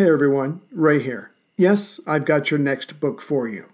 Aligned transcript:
Hey 0.00 0.08
everyone, 0.08 0.62
Ray 0.72 1.02
here. 1.02 1.30
Yes, 1.58 2.00
I've 2.06 2.24
got 2.24 2.50
your 2.50 2.56
next 2.56 3.00
book 3.00 3.20
for 3.20 3.46
you. 3.46 3.66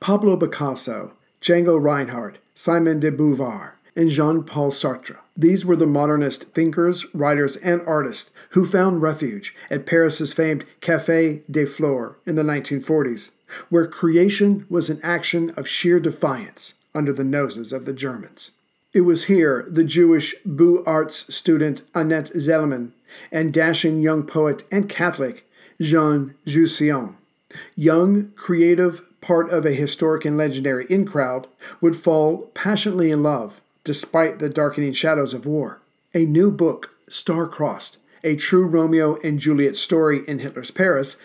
Pablo 0.00 0.36
Picasso, 0.36 1.12
Django 1.40 1.80
Reinhardt, 1.80 2.38
Simone 2.56 2.98
de 2.98 3.12
Beauvoir, 3.12 3.74
and 3.94 4.10
Jean 4.10 4.42
Paul 4.42 4.72
Sartre. 4.72 5.18
These 5.36 5.64
were 5.64 5.76
the 5.76 5.86
modernist 5.86 6.46
thinkers, 6.54 7.06
writers, 7.14 7.54
and 7.58 7.82
artists 7.86 8.32
who 8.48 8.66
found 8.66 9.00
refuge 9.00 9.54
at 9.70 9.86
Paris's 9.86 10.32
famed 10.32 10.64
Café 10.80 11.44
de 11.48 11.66
Flore 11.66 12.16
in 12.26 12.34
the 12.34 12.42
1940s, 12.42 13.30
where 13.68 13.86
creation 13.86 14.66
was 14.68 14.90
an 14.90 14.98
action 15.04 15.50
of 15.50 15.68
sheer 15.68 16.00
defiance 16.00 16.74
under 16.96 17.12
the 17.12 17.22
noses 17.22 17.72
of 17.72 17.84
the 17.84 17.92
Germans. 17.92 18.50
It 18.92 19.02
was 19.02 19.26
here 19.26 19.64
the 19.68 19.84
Jewish 19.84 20.34
Beaux 20.44 20.82
Arts 20.84 21.32
student 21.32 21.82
Annette 21.94 22.32
Zelman 22.34 22.90
and 23.32 23.52
dashing 23.52 24.00
young 24.00 24.22
poet 24.24 24.64
and 24.70 24.88
Catholic 24.88 25.48
Jean 25.80 26.34
Jausion, 26.46 27.14
young, 27.74 28.30
creative, 28.36 29.02
part 29.20 29.50
of 29.50 29.64
a 29.64 29.72
historic 29.72 30.24
and 30.24 30.36
legendary 30.36 30.86
in 30.88 31.06
crowd, 31.06 31.46
would 31.80 31.96
fall 31.96 32.50
passionately 32.54 33.10
in 33.10 33.22
love 33.22 33.60
despite 33.84 34.38
the 34.38 34.48
darkening 34.48 34.92
shadows 34.92 35.34
of 35.34 35.46
war. 35.46 35.80
A 36.14 36.24
new 36.24 36.50
book, 36.50 36.90
Star-Crossed, 37.08 37.98
a 38.22 38.36
true 38.36 38.66
Romeo 38.66 39.18
and 39.22 39.38
Juliet 39.38 39.76
story 39.76 40.22
in 40.26 40.38
Hitler's 40.38 40.70
Paris, 40.70 41.16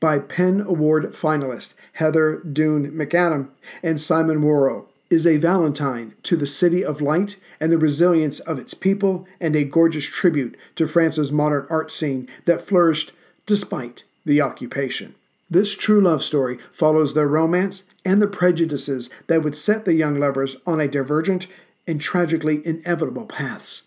by 0.00 0.18
PEN 0.18 0.60
Award 0.60 1.04
finalist 1.12 1.74
Heather 1.94 2.40
Dune 2.40 2.90
Macadam 2.92 3.48
and 3.82 4.00
Simon 4.00 4.42
Worrall, 4.42 4.88
is 5.10 5.26
a 5.26 5.36
valentine 5.36 6.14
to 6.22 6.36
the 6.36 6.46
city 6.46 6.84
of 6.84 7.00
light 7.00 7.36
and 7.60 7.70
the 7.70 7.78
resilience 7.78 8.40
of 8.40 8.58
its 8.58 8.74
people 8.74 9.26
and 9.40 9.54
a 9.54 9.64
gorgeous 9.64 10.06
tribute 10.06 10.56
to 10.74 10.86
France's 10.86 11.32
modern 11.32 11.66
art 11.70 11.92
scene 11.92 12.28
that 12.44 12.62
flourished 12.62 13.12
despite 13.46 14.04
the 14.24 14.40
occupation. 14.40 15.14
This 15.48 15.76
true 15.76 16.00
love 16.00 16.24
story 16.24 16.58
follows 16.72 17.14
their 17.14 17.28
romance 17.28 17.84
and 18.04 18.20
the 18.20 18.26
prejudices 18.26 19.08
that 19.28 19.42
would 19.42 19.56
set 19.56 19.84
the 19.84 19.94
young 19.94 20.18
lovers 20.18 20.56
on 20.66 20.80
a 20.80 20.88
divergent 20.88 21.46
and 21.86 22.00
tragically 22.00 22.66
inevitable 22.66 23.26
paths. 23.26 23.84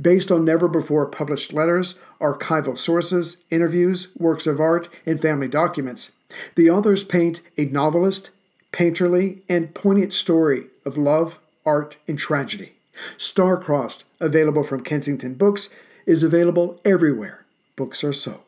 Based 0.00 0.32
on 0.32 0.44
never 0.44 0.68
before 0.68 1.06
published 1.06 1.52
letters, 1.52 2.00
archival 2.20 2.78
sources, 2.78 3.38
interviews, 3.50 4.08
works 4.16 4.46
of 4.46 4.58
art, 4.58 4.88
and 5.04 5.20
family 5.20 5.48
documents, 5.48 6.12
the 6.54 6.70
authors 6.70 7.04
paint 7.04 7.42
a 7.56 7.66
novelist, 7.66 8.30
painterly, 8.76 9.40
and 9.48 9.72
poignant 9.72 10.12
story 10.12 10.66
of 10.84 10.98
love, 10.98 11.38
art, 11.64 11.96
and 12.06 12.18
tragedy. 12.18 12.74
Star-Crossed, 13.16 14.04
available 14.20 14.62
from 14.62 14.82
Kensington 14.82 15.32
Books, 15.32 15.70
is 16.04 16.22
available 16.22 16.78
everywhere 16.84 17.46
books 17.74 18.04
are 18.04 18.12
sold. 18.12 18.42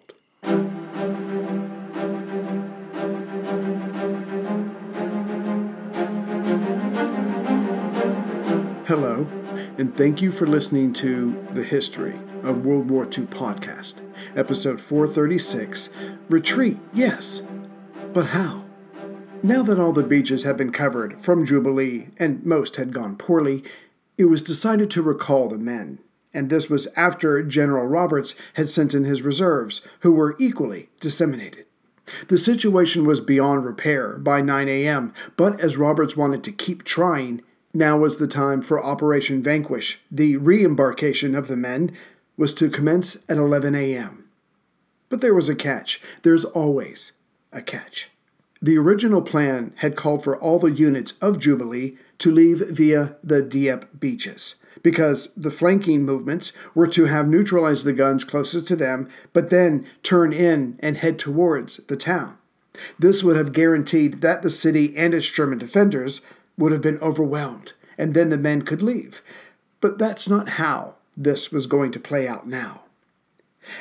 Hello, 8.87 9.27
and 9.79 9.97
thank 9.97 10.21
you 10.21 10.31
for 10.31 10.47
listening 10.47 10.93
to 10.95 11.43
The 11.53 11.63
History 11.63 12.21
of 12.43 12.67
World 12.67 12.91
War 12.91 13.05
II 13.05 13.25
podcast, 13.27 14.03
episode 14.37 14.79
436 14.79 15.89
Retreat, 16.29 16.79
yes, 16.93 17.47
but 18.13 18.27
how? 18.27 18.68
Now 19.43 19.63
that 19.63 19.79
all 19.79 19.93
the 19.93 20.03
beaches 20.03 20.43
had 20.43 20.57
been 20.57 20.73
covered 20.73 21.21
from 21.21 21.47
Jubilee 21.47 22.09
and 22.19 22.45
most 22.45 22.77
had 22.77 22.93
gone 22.93 23.17
poorly, 23.17 23.63
it 24.17 24.25
was 24.25 24.43
decided 24.43 24.91
to 24.91 25.03
recall 25.03 25.49
the 25.49 25.59
men. 25.59 26.01
And 26.35 26.51
this 26.51 26.69
was 26.69 26.89
after 26.97 27.43
General 27.43 27.87
Roberts 27.87 28.35
had 28.55 28.69
sent 28.69 28.95
in 28.95 29.05
his 29.05 29.23
reserves, 29.23 29.81
who 30.01 30.13
were 30.13 30.37
equally 30.39 30.89
disseminated. 31.01 31.67
The 32.29 32.39
situation 32.39 33.07
was 33.07 33.21
beyond 33.21 33.65
repair 33.65 34.19
by 34.19 34.41
9 34.41 34.69
a.m., 34.69 35.13
but 35.37 35.61
as 35.61 35.77
Roberts 35.77 36.17
wanted 36.17 36.43
to 36.45 36.53
keep 36.53 36.83
trying, 36.83 37.43
now 37.73 37.97
was 37.99 38.17
the 38.17 38.29
time 38.29 38.61
for 38.61 38.83
Operation 38.83 39.43
Vanquish. 39.43 40.01
The 40.11 40.37
re 40.37 40.65
embarkation 40.65 41.35
of 41.35 41.49
the 41.49 41.57
men 41.57 41.93
was 42.37 42.55
to 42.55 42.71
commence 42.71 43.17
at 43.29 43.37
11 43.37 43.75
a.m. 43.75 44.29
But 45.09 45.21
there 45.21 45.35
was 45.35 45.49
a 45.49 45.55
catch. 45.55 46.01
There's 46.23 46.45
always 46.45 47.13
a 47.53 47.63
catch. 47.63 48.11
The 48.61 48.77
original 48.79 49.23
plan 49.23 49.73
had 49.77 49.97
called 49.97 50.25
for 50.25 50.37
all 50.37 50.59
the 50.59 50.71
units 50.71 51.15
of 51.21 51.39
Jubilee 51.39 51.97
to 52.19 52.33
leave 52.33 52.59
via 52.69 53.17
the 53.23 53.41
Dieppe 53.41 53.87
beaches, 53.99 54.57
because 54.83 55.29
the 55.37 55.51
flanking 55.51 56.05
movements 56.05 56.53
were 56.75 56.89
to 56.89 57.05
have 57.05 57.29
neutralized 57.29 57.85
the 57.85 57.93
guns 57.93 58.25
closest 58.25 58.67
to 58.69 58.77
them, 58.77 59.09
but 59.33 59.51
then 59.51 59.87
turn 60.03 60.33
in 60.33 60.77
and 60.81 60.97
head 60.97 61.19
towards 61.19 61.77
the 61.87 61.97
town. 61.97 62.37
This 62.99 63.23
would 63.23 63.37
have 63.37 63.53
guaranteed 63.53 64.21
that 64.23 64.43
the 64.43 64.51
city 64.51 64.97
and 64.97 65.15
its 65.15 65.31
German 65.31 65.59
defenders 65.59 66.21
would 66.57 66.73
have 66.73 66.83
been 66.83 66.99
overwhelmed, 66.99 67.75
and 67.97 68.15
then 68.15 68.29
the 68.29 68.39
men 68.39 68.63
could 68.63 68.83
leave. 68.83 69.23
But 69.81 69.99
that's 69.99 70.29
not 70.29 70.51
how 70.51 70.95
this 71.17 71.53
was 71.53 71.67
going 71.67 71.93
to 71.93 72.01
play 72.01 72.27
out 72.27 72.49
now. 72.49 72.83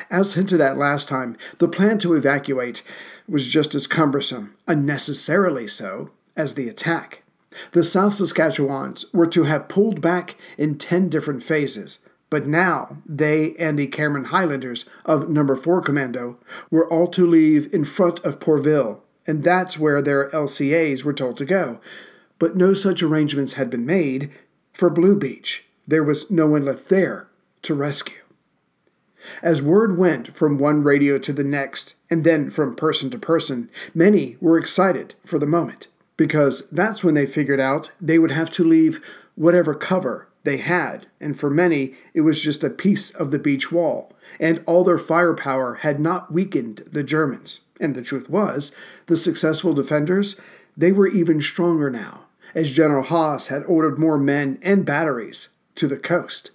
As 0.10 0.34
hinted 0.34 0.62
at 0.62 0.78
last 0.78 1.10
time, 1.10 1.38
the 1.58 1.68
plan 1.68 2.00
to 2.00 2.14
evacuate 2.14 2.84
was 3.28 3.48
just 3.48 3.76
as 3.76 3.88
cumbersome, 3.88 4.56
unnecessarily 4.68 5.68
so, 5.68 6.12
as 6.36 6.56
the 6.56 6.70
attack. 6.70 7.24
The 7.72 7.84
South 7.84 8.14
Saskatchewans 8.14 9.14
were 9.14 9.28
to 9.28 9.44
have 9.44 9.68
pulled 9.68 10.02
back 10.02 10.36
in 10.58 10.78
10 10.78 11.10
different 11.10 11.44
phases, 11.44 12.00
but 12.30 12.46
now 12.46 12.98
they 13.06 13.56
and 13.56 13.78
the 13.78 13.88
Cameron 13.88 14.26
Highlanders 14.26 14.90
of 15.06 15.30
Number 15.30 15.56
4 15.56 15.82
Commando 15.82 16.38
were 16.70 16.88
all 16.92 17.08
to 17.08 17.26
leave 17.26 17.74
in 17.74 17.86
front 17.86 18.20
of 18.20 18.40
Pourville, 18.40 19.00
and 19.26 19.44
that's 19.44 19.80
where 19.80 20.02
their 20.02 20.30
LCAs 20.30 21.04
were 21.04 21.14
told 21.14 21.38
to 21.38 21.46
go, 21.46 21.80
but 22.40 22.56
no 22.56 22.74
such 22.74 23.02
arrangements 23.02 23.54
had 23.54 23.70
been 23.70 23.86
made 23.86 24.32
for 24.74 24.90
Blue 24.90 25.16
Beach. 25.16 25.66
There 25.88 26.04
was 26.04 26.30
no 26.30 26.48
one 26.48 26.66
left 26.66 26.90
there 26.90 27.28
to 27.64 27.74
rescue. 27.74 28.27
As 29.42 29.62
word 29.62 29.98
went 29.98 30.36
from 30.36 30.58
one 30.58 30.84
radio 30.84 31.18
to 31.20 31.34
the 31.34 31.44
next, 31.44 31.96
and 32.10 32.24
then 32.24 32.50
from 32.50 32.76
person 32.76 33.10
to 33.12 33.18
person, 33.18 33.70
many 33.94 34.38
were 34.40 34.58
excited 34.58 35.16
for 35.26 35.40
the 35.40 35.46
moment, 35.46 35.88
because 36.16 36.68
that's 36.70 37.04
when 37.04 37.14
they 37.14 37.26
figured 37.26 37.60
out 37.60 37.92
they 38.00 38.20
would 38.20 38.32
have 38.32 38.50
to 38.52 38.64
leave 38.64 39.00
whatever 39.36 39.74
cover 39.74 40.28
they 40.44 40.58
had, 40.58 41.08
and 41.20 41.40
for 41.40 41.50
many 41.50 41.94
it 42.14 42.22
was 42.22 42.42
just 42.42 42.64
a 42.64 42.70
piece 42.70 43.12
of 43.12 43.32
the 43.32 43.40
beach 43.40 43.72
wall, 43.72 44.14
and 44.40 44.64
all 44.66 44.84
their 44.84 44.98
firepower 44.98 45.76
had 45.76 46.00
not 46.00 46.32
weakened 46.32 46.84
the 46.90 47.04
Germans. 47.04 47.62
And 47.80 47.96
the 47.96 48.02
truth 48.02 48.30
was, 48.30 48.72
the 49.08 49.18
successful 49.18 49.74
defenders, 49.74 50.40
they 50.76 50.92
were 50.92 51.08
even 51.08 51.42
stronger 51.42 51.90
now 51.90 52.26
as 52.56 52.72
General 52.72 53.04
Haas 53.04 53.48
had 53.48 53.64
ordered 53.66 54.00
more 54.00 54.18
men 54.18 54.58
and 54.62 54.86
batteries 54.86 55.50
to 55.76 55.88
the 55.88 55.98
coast. 55.98 56.52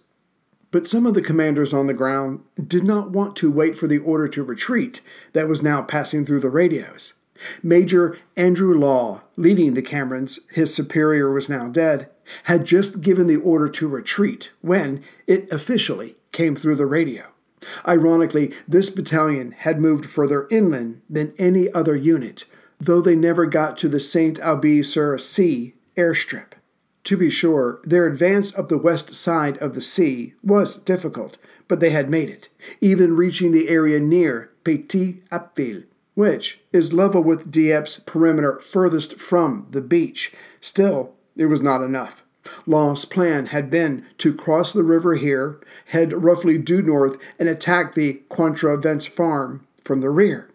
But 0.72 0.88
some 0.88 1.06
of 1.06 1.14
the 1.14 1.22
commanders 1.22 1.72
on 1.72 1.86
the 1.86 1.94
ground 1.94 2.40
did 2.56 2.82
not 2.82 3.10
want 3.10 3.36
to 3.36 3.52
wait 3.52 3.78
for 3.78 3.86
the 3.86 3.98
order 3.98 4.26
to 4.28 4.42
retreat 4.42 5.00
that 5.34 5.48
was 5.48 5.62
now 5.62 5.82
passing 5.82 6.26
through 6.26 6.40
the 6.40 6.50
radios. 6.50 7.14
Major 7.62 8.16
Andrew 8.36 8.74
Law, 8.74 9.22
leading 9.36 9.74
the 9.74 9.82
Camerons, 9.82 10.40
his 10.50 10.74
superior 10.74 11.30
was 11.30 11.48
now 11.48 11.68
dead, 11.68 12.08
had 12.44 12.64
just 12.64 13.02
given 13.02 13.26
the 13.26 13.36
order 13.36 13.68
to 13.68 13.88
retreat 13.88 14.50
when 14.60 15.02
it 15.26 15.52
officially 15.52 16.16
came 16.32 16.56
through 16.56 16.76
the 16.76 16.86
radio. 16.86 17.24
Ironically, 17.86 18.54
this 18.66 18.90
battalion 18.90 19.52
had 19.52 19.80
moved 19.80 20.06
further 20.06 20.48
inland 20.50 21.02
than 21.08 21.34
any 21.38 21.70
other 21.72 21.94
unit, 21.94 22.44
though 22.80 23.00
they 23.00 23.14
never 23.14 23.46
got 23.46 23.76
to 23.78 23.88
the 23.88 24.00
St. 24.00 24.40
Aubin 24.40 24.82
sur 24.82 25.18
Scie 25.18 25.74
airstrip. 25.96 26.52
To 27.04 27.16
be 27.16 27.30
sure, 27.30 27.80
their 27.82 28.06
advance 28.06 28.56
up 28.56 28.68
the 28.68 28.78
west 28.78 29.14
side 29.14 29.58
of 29.58 29.74
the 29.74 29.80
sea 29.80 30.34
was 30.42 30.76
difficult, 30.76 31.36
but 31.66 31.80
they 31.80 31.90
had 31.90 32.08
made 32.08 32.30
it, 32.30 32.48
even 32.80 33.16
reaching 33.16 33.50
the 33.50 33.68
area 33.68 33.98
near 33.98 34.52
Petit 34.62 35.20
Appeville, 35.32 35.84
which 36.14 36.60
is 36.72 36.92
level 36.92 37.22
with 37.22 37.50
Dieppe's 37.50 37.98
perimeter 38.06 38.60
furthest 38.60 39.18
from 39.18 39.66
the 39.70 39.80
beach. 39.80 40.32
Still, 40.60 41.14
it 41.36 41.46
was 41.46 41.60
not 41.60 41.82
enough. 41.82 42.22
Law's 42.66 43.04
plan 43.04 43.46
had 43.46 43.70
been 43.70 44.04
to 44.18 44.34
cross 44.34 44.72
the 44.72 44.82
river 44.84 45.14
here, 45.14 45.60
head 45.86 46.12
roughly 46.12 46.58
due 46.58 46.82
north, 46.82 47.16
and 47.38 47.48
attack 47.48 47.94
the 47.94 48.14
Quatre 48.28 48.76
Vents 48.76 49.06
farm 49.06 49.66
from 49.84 50.00
the 50.00 50.10
rear. 50.10 50.48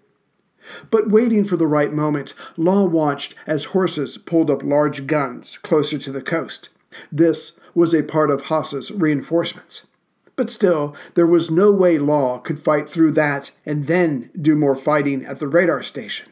But 0.89 1.09
waiting 1.09 1.45
for 1.45 1.57
the 1.57 1.67
right 1.67 1.91
moment, 1.91 2.33
Law 2.55 2.85
watched 2.85 3.35
as 3.45 3.65
horses 3.65 4.17
pulled 4.17 4.49
up 4.49 4.63
large 4.63 5.07
guns 5.07 5.57
closer 5.57 5.97
to 5.97 6.11
the 6.11 6.21
coast. 6.21 6.69
This 7.11 7.59
was 7.73 7.93
a 7.93 8.03
part 8.03 8.29
of 8.31 8.43
Haas's 8.43 8.91
reinforcements. 8.91 9.87
But 10.35 10.49
still, 10.49 10.95
there 11.15 11.27
was 11.27 11.49
no 11.49 11.71
way 11.71 11.97
Law 11.97 12.39
could 12.39 12.59
fight 12.59 12.89
through 12.89 13.11
that 13.11 13.51
and 13.65 13.87
then 13.87 14.29
do 14.39 14.55
more 14.55 14.75
fighting 14.75 15.25
at 15.25 15.39
the 15.39 15.47
radar 15.47 15.81
station. 15.81 16.31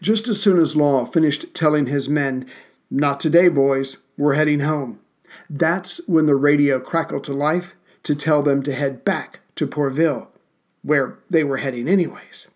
Just 0.00 0.28
as 0.28 0.40
soon 0.40 0.58
as 0.58 0.76
Law 0.76 1.04
finished 1.04 1.54
telling 1.54 1.86
his 1.86 2.08
men, 2.08 2.46
Not 2.90 3.20
today, 3.20 3.48
boys, 3.48 3.98
we're 4.16 4.34
heading 4.34 4.60
home, 4.60 5.00
that's 5.50 6.00
when 6.08 6.26
the 6.26 6.36
radio 6.36 6.80
crackled 6.80 7.24
to 7.24 7.34
life 7.34 7.74
to 8.02 8.14
tell 8.14 8.42
them 8.42 8.62
to 8.62 8.72
head 8.72 9.04
back 9.04 9.40
to 9.56 9.66
Pourville 9.66 10.28
where 10.82 11.18
they 11.28 11.44
were 11.44 11.58
heading 11.58 11.88
anyways. 11.88 12.48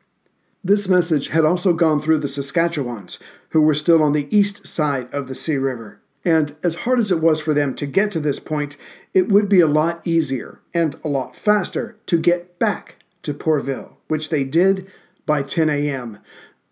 This 0.65 0.89
message 0.89 1.29
had 1.29 1.45
also 1.45 1.73
gone 1.73 2.01
through 2.01 2.19
the 2.19 2.29
Saskatchewans, 2.29 3.19
who 3.51 3.61
were 3.61 3.75
still 3.75 4.03
on 4.03 4.13
the 4.13 4.29
east 4.37 4.67
side 4.67 5.13
of 5.13 5.27
the 5.27 5.35
Scie 5.35 5.57
River. 5.57 6.01
And 6.25 6.55
as 6.63 6.77
hard 6.77 7.01
as 7.01 7.11
it 7.11 7.21
was 7.21 7.41
for 7.41 7.53
them 7.53 7.75
to 7.75 7.87
get 7.87 8.13
to 8.13 8.21
this 8.21 8.39
point, 8.39 8.77
it 9.13 9.29
would 9.29 9.49
be 9.49 9.59
a 9.59 9.67
lot 9.67 10.01
easier 10.07 10.61
and 10.73 10.95
a 11.03 11.09
lot 11.09 11.35
faster 11.35 11.97
to 12.07 12.17
get 12.17 12.61
back 12.61 12.97
to 13.25 13.35
Pourville, 13.35 13.97
which 14.07 14.29
they 14.29 14.45
did 14.45 14.89
by 15.27 15.43
10 15.43 15.69
a.m. 15.69 16.21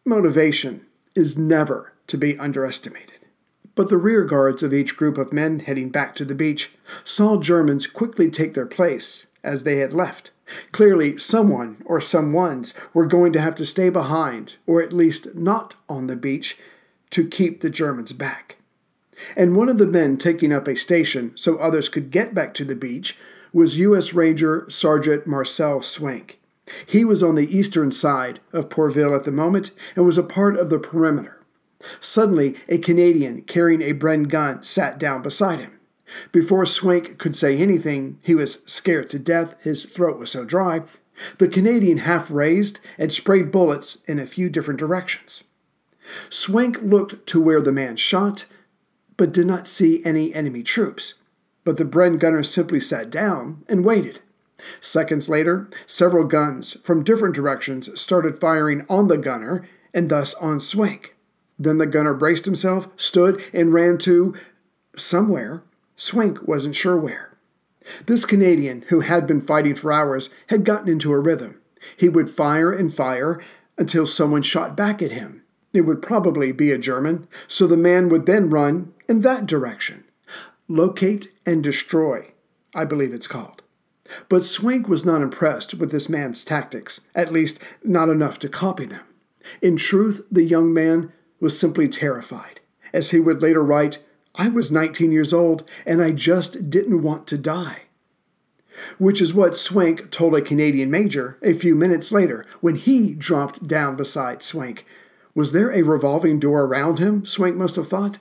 Motivation 0.05 0.87
is 1.17 1.37
never 1.37 1.93
to 2.07 2.17
be 2.17 2.39
underestimated. 2.39 3.27
But 3.75 3.89
the 3.89 3.97
rear 3.97 4.25
guards 4.25 4.63
of 4.63 4.73
each 4.73 4.97
group 4.97 5.19
of 5.19 5.33
men 5.33 5.61
heading 5.61 5.91
back 5.91 6.15
to 6.17 6.25
the 6.25 6.35
beach 6.35 6.73
saw 7.05 7.41
Germans 7.41 7.89
quickly 7.89 8.31
take 8.31 8.55
their 8.55 8.67
place 8.67 9.27
as 9.43 9.65
they 9.65 9.79
had 9.79 9.93
left. 9.93 10.31
Clearly, 10.73 11.17
someone 11.19 11.82
or 11.85 12.00
someones 12.00 12.75
were 12.93 13.06
going 13.06 13.32
to 13.32 13.41
have 13.41 13.55
to 13.56 13.67
stay 13.67 13.88
behind, 13.88 14.56
or 14.67 14.82
at 14.82 14.93
least 14.93 15.35
not 15.35 15.75
on 15.88 16.06
the 16.06 16.17
beach, 16.17 16.58
to 17.11 17.26
keep 17.26 17.61
the 17.61 17.70
Germans 17.70 18.12
back. 18.12 18.56
And 19.37 19.56
one 19.56 19.69
of 19.69 19.79
the 19.79 19.87
men 19.87 20.17
taking 20.17 20.52
up 20.52 20.67
a 20.67 20.76
station 20.76 21.32
so 21.37 21.58
others 21.58 21.88
could 21.88 22.11
get 22.11 22.35
back 22.35 22.55
to 22.55 22.64
the 22.64 22.75
beach 22.75 23.17
was 23.52 23.79
U.S. 23.79 24.14
Ranger 24.14 24.67
Sergeant 24.69 25.26
Marcel 25.26 25.82
Swank. 25.82 26.41
He 26.87 27.05
was 27.05 27.23
on 27.23 27.35
the 27.35 27.56
eastern 27.56 27.91
side 27.91 28.41
of 28.52 28.69
Pourville 28.69 29.17
at 29.17 29.25
the 29.25 29.32
moment 29.32 29.73
and 29.97 30.06
was 30.06 30.19
a 30.19 30.23
part 30.23 30.56
of 30.56 30.70
the 30.70 30.79
perimeter. 30.79 31.41
Suddenly, 31.99 32.56
a 32.69 32.79
Canadian 32.79 33.43
carrying 33.43 33.82
a 33.82 33.94
Bren 33.94 34.29
gun 34.29 34.62
sat 34.62 34.99
down 34.99 35.23
beside 35.23 35.61
him. 35.61 35.80
Before 36.33 36.67
Swank 36.67 37.19
could 37.19 37.37
say 37.37 37.57
anything, 37.57 38.19
he 38.23 38.35
was 38.35 38.59
scared 38.67 39.11
to 39.11 39.19
death, 39.19 39.55
his 39.62 39.85
throat 39.85 40.19
was 40.19 40.31
so 40.31 40.45
dry. 40.45 40.83
The 41.39 41.49
Canadian 41.49 41.99
half 41.99 42.31
raised 42.31 42.81
and 42.99 43.12
sprayed 43.12 43.53
bullets 43.53 43.99
in 44.07 44.19
a 44.19 44.27
few 44.27 44.49
different 44.49 44.81
directions. 44.81 45.45
Swank 46.29 46.81
looked 46.83 47.27
to 47.29 47.41
where 47.41 47.61
the 47.61 47.73
man 47.73 47.97
shot, 47.97 48.47
but 49.17 49.33
did 49.33 49.47
not 49.47 49.69
see 49.69 50.05
any 50.05 50.35
enemy 50.35 50.62
troops. 50.62 51.15
But 51.62 51.77
the 51.77 51.85
Bren 51.85 52.19
gunner 52.19 52.43
simply 52.43 52.81
sat 52.81 53.11
down 53.11 53.65
and 53.69 53.85
waited. 53.85 54.21
Seconds 54.81 55.29
later, 55.29 55.69
several 55.87 56.25
guns 56.25 56.75
from 56.83 57.05
different 57.05 57.35
directions 57.35 58.01
started 58.01 58.41
firing 58.41 58.85
on 58.89 59.09
the 59.09 59.19
gunner 59.19 59.69
and 59.93 60.09
thus 60.09 60.35
on 60.35 60.61
Swank. 60.61 61.17
Then 61.59 61.79
the 61.79 61.87
gunner 61.87 62.15
braced 62.15 62.47
himself, 62.47 62.89
stood, 62.97 63.43
and 63.53 63.73
ran 63.73 63.99
to 63.99 64.35
somewhere. 64.97 65.62
Swank 66.00 66.49
wasn't 66.49 66.75
sure 66.75 66.97
where. 66.97 67.37
This 68.06 68.25
Canadian, 68.25 68.87
who 68.88 69.00
had 69.00 69.26
been 69.26 69.43
fighting 69.43 69.75
for 69.75 69.93
hours, 69.93 70.31
had 70.47 70.64
gotten 70.64 70.88
into 70.88 71.12
a 71.12 71.19
rhythm. 71.19 71.61
He 71.94 72.08
would 72.08 72.31
fire 72.31 72.73
and 72.73 72.93
fire 72.93 73.38
until 73.76 74.06
someone 74.06 74.41
shot 74.41 74.75
back 74.75 75.02
at 75.02 75.12
him. 75.12 75.43
It 75.75 75.82
would 75.82 76.00
probably 76.00 76.52
be 76.52 76.70
a 76.70 76.79
German, 76.79 77.29
so 77.47 77.67
the 77.67 77.76
man 77.76 78.08
would 78.08 78.25
then 78.25 78.49
run 78.49 78.94
in 79.11 79.20
that 79.20 79.44
direction. 79.44 80.05
Locate 80.69 81.29
and 81.44 81.62
destroy, 81.62 82.32
I 82.75 82.87
believe 82.87 83.12
it's 83.12 83.26
called. 83.26 83.62
But 84.31 84.43
Swank 84.43 84.88
was 84.88 85.05
not 85.05 85.20
impressed 85.20 85.75
with 85.75 85.91
this 85.91 86.08
man's 86.08 86.47
tactics, 86.47 87.02
at 87.14 87.31
least 87.31 87.61
not 87.85 88.08
enough 88.08 88.38
to 88.38 88.49
copy 88.49 88.87
them. 88.87 89.05
In 89.61 89.76
truth, 89.76 90.26
the 90.31 90.44
young 90.44 90.73
man 90.73 91.12
was 91.41 91.61
simply 91.61 91.88
terrified. 91.88 92.61
As 92.91 93.11
he 93.11 93.20
would 93.20 93.43
later 93.43 93.62
write, 93.62 93.99
I 94.41 94.49
was 94.49 94.73
19 94.73 95.13
years 95.13 95.35
old 95.35 95.69
and 95.85 96.01
I 96.01 96.13
just 96.13 96.71
didn't 96.71 97.03
want 97.03 97.27
to 97.27 97.37
die. 97.37 97.83
Which 98.97 99.21
is 99.21 99.35
what 99.35 99.55
Swank 99.55 100.11
told 100.11 100.35
a 100.35 100.41
Canadian 100.41 100.91
major 100.91 101.37
a 101.43 101.53
few 101.53 101.75
minutes 101.75 102.11
later 102.11 102.47
when 102.63 102.77
he 102.77 103.13
dropped 103.13 103.69
down 103.69 103.97
beside 103.97 104.43
Swank. 104.43 104.87
Was 105.35 105.53
there 105.53 105.71
a 105.71 105.83
revolving 105.83 106.41
door 106.41 106.63
around 106.63 106.99
him? 106.99 107.27
Swank 107.27 107.55
must 107.55 107.77
have 107.77 107.89
thought. 107.89 108.19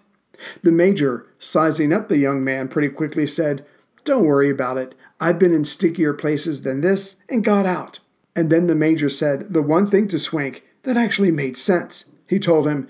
The 0.62 0.74
major, 0.74 1.26
sizing 1.40 1.94
up 1.94 2.10
the 2.10 2.18
young 2.18 2.44
man 2.44 2.68
pretty 2.68 2.90
quickly, 2.90 3.26
said, 3.26 3.66
Don't 4.04 4.26
worry 4.26 4.50
about 4.50 4.78
it. 4.78 4.96
I've 5.22 5.40
been 5.40 5.54
in 5.54 5.64
stickier 5.64 6.14
places 6.14 6.64
than 6.64 6.82
this 6.82 7.22
and 7.30 7.46
got 7.46 7.66
out. 7.66 8.00
And 8.36 8.50
then 8.50 8.68
the 8.68 8.76
major 8.76 9.08
said 9.08 9.54
the 9.54 9.62
one 9.62 9.88
thing 9.88 10.10
to 10.10 10.20
Swank 10.20 10.66
that 10.84 10.98
actually 10.98 11.32
made 11.32 11.56
sense. 11.56 12.10
He 12.28 12.40
told 12.40 12.68
him, 12.68 12.90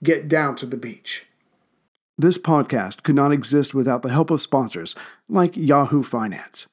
Get 0.00 0.28
down 0.28 0.54
to 0.56 0.66
the 0.66 0.76
beach. 0.76 1.27
This 2.20 2.36
podcast 2.36 3.04
could 3.04 3.14
not 3.14 3.30
exist 3.30 3.74
without 3.74 4.02
the 4.02 4.08
help 4.08 4.30
of 4.30 4.40
sponsors 4.40 4.96
like 5.28 5.56
Yahoo 5.56 6.02
Finance. 6.02 6.66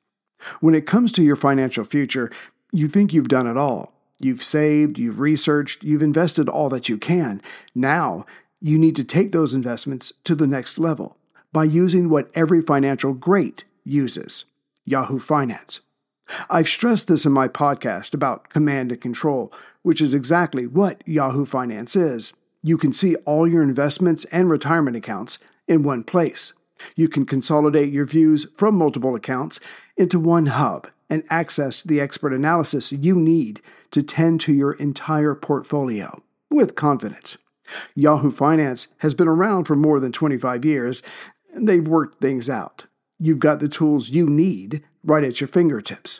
When 0.60 0.74
it 0.74 0.88
comes 0.88 1.12
to 1.12 1.24
your 1.24 1.36
financial 1.36 1.84
future, 1.84 2.32
you 2.72 2.88
think 2.88 3.14
you've 3.14 3.28
done 3.28 3.46
it 3.46 3.56
all. 3.56 3.94
You've 4.20 4.44
saved, 4.44 4.98
you've 4.98 5.20
researched, 5.20 5.84
you've 5.84 6.02
invested 6.02 6.50
all 6.50 6.68
that 6.70 6.90
you 6.90 6.98
can. 6.98 7.44
Now, 7.76 8.26
you 8.60 8.80
need 8.80 8.96
to 8.96 9.04
take 9.04 9.32
those 9.32 9.54
investments 9.54 10.14
to 10.24 10.34
the 10.34 10.48
next 10.48 10.80
level 10.80 11.16
by 11.54 11.66
using 11.66 12.10
what 12.10 12.32
every 12.34 12.60
financial 12.60 13.14
great 13.14 13.66
uses 13.84 14.46
Yahoo 14.84 15.20
Finance. 15.20 15.82
I've 16.50 16.68
stressed 16.68 17.08
this 17.08 17.24
in 17.24 17.32
my 17.32 17.48
podcast 17.48 18.16
about 18.16 18.50
command 18.50 18.92
and 18.92 19.00
control, 19.00 19.54
which 19.84 20.02
is 20.02 20.16
exactly 20.16 20.66
what 20.66 21.08
Yahoo 21.08 21.46
Finance 21.46 21.96
is. 21.96 22.34
You 22.66 22.80
can 22.80 22.94
see 22.94 23.16
all 23.26 23.48
your 23.48 23.62
investments 23.62 24.26
and 24.32 24.50
retirement 24.50 24.98
accounts 24.98 25.38
in 25.68 25.84
one 25.84 26.04
place. 26.04 26.54
You 26.96 27.08
can 27.08 27.28
consolidate 27.28 27.94
your 27.94 28.08
views 28.08 28.48
from 28.56 28.74
multiple 28.74 29.14
accounts 29.14 29.60
into 29.96 30.20
one 30.20 30.48
hub 30.48 30.88
and 31.08 31.24
access 31.30 31.84
the 31.84 32.02
expert 32.02 32.34
analysis 32.34 32.92
you 32.92 33.18
need 33.18 33.62
to 33.92 34.02
tend 34.02 34.42
to 34.42 34.52
your 34.52 34.74
entire 34.74 35.36
portfolio 35.36 36.24
with 36.50 36.74
confidence. 36.74 37.38
Yahoo 37.94 38.32
Finance 38.32 38.88
has 38.98 39.14
been 39.14 39.28
around 39.28 39.66
for 39.66 39.76
more 39.76 40.00
than 40.00 40.12
25 40.12 40.66
years, 40.66 41.04
and 41.54 41.70
they've 41.70 41.88
worked 41.88 42.20
things 42.20 42.50
out. 42.50 42.86
You've 43.20 43.38
got 43.38 43.60
the 43.60 43.70
tools 43.70 44.10
you 44.10 44.28
need 44.28 44.84
right 45.04 45.24
at 45.24 45.40
your 45.40 45.48
fingertips. 45.48 46.20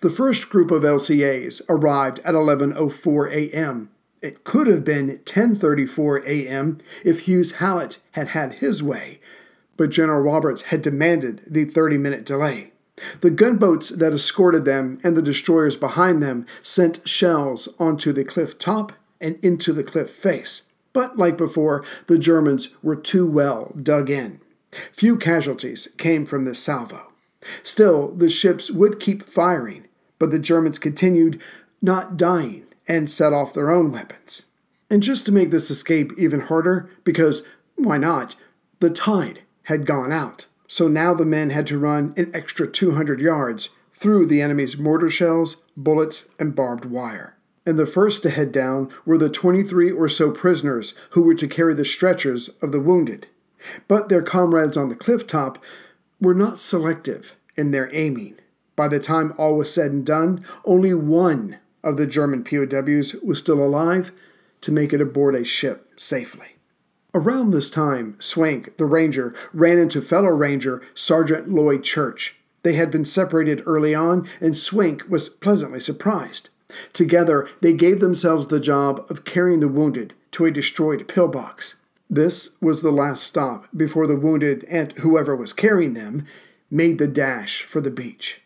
The 0.00 0.10
first 0.10 0.48
group 0.48 0.70
of 0.70 0.82
LCAs 0.82 1.62
arrived 1.68 2.20
at 2.20 2.34
11:04 2.34 3.32
a.m. 3.32 3.90
It 4.22 4.44
could 4.44 4.66
have 4.66 4.84
been 4.84 5.18
10:34 5.24 6.26
a.m. 6.26 6.78
if 7.04 7.20
Hughes 7.20 7.52
Hallett 7.52 7.98
had 8.12 8.28
had 8.28 8.54
his 8.54 8.82
way, 8.82 9.20
but 9.76 9.90
General 9.90 10.20
Roberts 10.20 10.62
had 10.62 10.82
demanded 10.82 11.42
the 11.46 11.64
30-minute 11.64 12.26
delay. 12.26 12.72
The 13.22 13.30
gunboats 13.30 13.88
that 13.88 14.12
escorted 14.12 14.66
them 14.66 14.98
and 15.02 15.16
the 15.16 15.22
destroyers 15.22 15.76
behind 15.76 16.22
them 16.22 16.44
sent 16.62 17.06
shells 17.08 17.68
onto 17.78 18.12
the 18.12 18.24
cliff 18.24 18.58
top 18.58 18.92
and 19.20 19.38
into 19.42 19.72
the 19.72 19.84
cliff 19.84 20.10
face. 20.10 20.62
But 20.92 21.16
like 21.16 21.36
before, 21.36 21.84
the 22.06 22.18
Germans 22.18 22.74
were 22.82 22.96
too 22.96 23.26
well 23.26 23.72
dug 23.80 24.10
in. 24.10 24.40
Few 24.92 25.16
casualties 25.16 25.88
came 25.96 26.26
from 26.26 26.44
this 26.44 26.58
salvo. 26.58 27.09
Still, 27.62 28.12
the 28.14 28.28
ships 28.28 28.70
would 28.70 29.00
keep 29.00 29.22
firing, 29.22 29.86
but 30.18 30.30
the 30.30 30.38
Germans 30.38 30.78
continued 30.78 31.40
not 31.80 32.16
dying 32.16 32.66
and 32.86 33.10
set 33.10 33.32
off 33.32 33.54
their 33.54 33.70
own 33.70 33.92
weapons. 33.92 34.46
And 34.90 35.02
just 35.02 35.24
to 35.26 35.32
make 35.32 35.50
this 35.50 35.70
escape 35.70 36.12
even 36.18 36.40
harder, 36.40 36.90
because 37.04 37.46
why 37.76 37.96
not, 37.96 38.36
the 38.80 38.90
tide 38.90 39.40
had 39.64 39.86
gone 39.86 40.12
out. 40.12 40.46
So 40.66 40.88
now 40.88 41.14
the 41.14 41.24
men 41.24 41.50
had 41.50 41.66
to 41.68 41.78
run 41.78 42.14
an 42.16 42.30
extra 42.34 42.66
200 42.66 43.20
yards 43.20 43.70
through 43.92 44.26
the 44.26 44.40
enemy's 44.40 44.76
mortar 44.76 45.10
shells, 45.10 45.62
bullets, 45.76 46.28
and 46.38 46.54
barbed 46.54 46.84
wire. 46.84 47.36
And 47.66 47.78
the 47.78 47.86
first 47.86 48.22
to 48.22 48.30
head 48.30 48.52
down 48.52 48.90
were 49.04 49.18
the 49.18 49.28
23 49.28 49.90
or 49.92 50.08
so 50.08 50.30
prisoners 50.30 50.94
who 51.10 51.22
were 51.22 51.34
to 51.34 51.46
carry 51.46 51.74
the 51.74 51.84
stretchers 51.84 52.48
of 52.62 52.72
the 52.72 52.80
wounded. 52.80 53.26
But 53.86 54.08
their 54.08 54.22
comrades 54.22 54.76
on 54.76 54.88
the 54.88 54.96
cliff 54.96 55.26
top 55.26 55.62
were 56.20 56.34
not 56.34 56.58
selective 56.58 57.36
in 57.56 57.70
their 57.70 57.94
aiming. 57.94 58.36
By 58.76 58.88
the 58.88 59.00
time 59.00 59.32
all 59.36 59.56
was 59.56 59.72
said 59.72 59.90
and 59.90 60.04
done, 60.04 60.44
only 60.64 60.94
one 60.94 61.58
of 61.82 61.96
the 61.96 62.06
German 62.06 62.44
POWs 62.44 63.14
was 63.22 63.38
still 63.38 63.62
alive 63.62 64.12
to 64.60 64.72
make 64.72 64.92
it 64.92 65.00
aboard 65.00 65.34
a 65.34 65.44
ship 65.44 65.88
safely. 65.96 66.56
Around 67.12 67.50
this 67.50 67.70
time, 67.70 68.16
Swank, 68.20 68.76
the 68.76 68.86
ranger, 68.86 69.34
ran 69.52 69.78
into 69.78 70.00
fellow 70.00 70.28
ranger 70.28 70.82
Sergeant 70.94 71.48
Lloyd 71.48 71.82
Church. 71.82 72.36
They 72.62 72.74
had 72.74 72.90
been 72.90 73.04
separated 73.04 73.62
early 73.66 73.94
on, 73.94 74.28
and 74.40 74.56
Swank 74.56 75.04
was 75.08 75.28
pleasantly 75.28 75.80
surprised. 75.80 76.50
Together, 76.92 77.48
they 77.60 77.72
gave 77.72 78.00
themselves 78.00 78.46
the 78.46 78.60
job 78.60 79.04
of 79.10 79.24
carrying 79.24 79.60
the 79.60 79.68
wounded 79.68 80.14
to 80.32 80.44
a 80.44 80.52
destroyed 80.52 81.08
pillbox. 81.08 81.76
This 82.12 82.56
was 82.60 82.82
the 82.82 82.90
last 82.90 83.22
stop 83.22 83.68
before 83.74 84.08
the 84.08 84.16
wounded 84.16 84.64
and 84.64 84.90
whoever 84.98 85.36
was 85.36 85.52
carrying 85.52 85.94
them 85.94 86.26
made 86.68 86.98
the 86.98 87.06
dash 87.06 87.62
for 87.62 87.80
the 87.80 87.90
beach. 87.90 88.42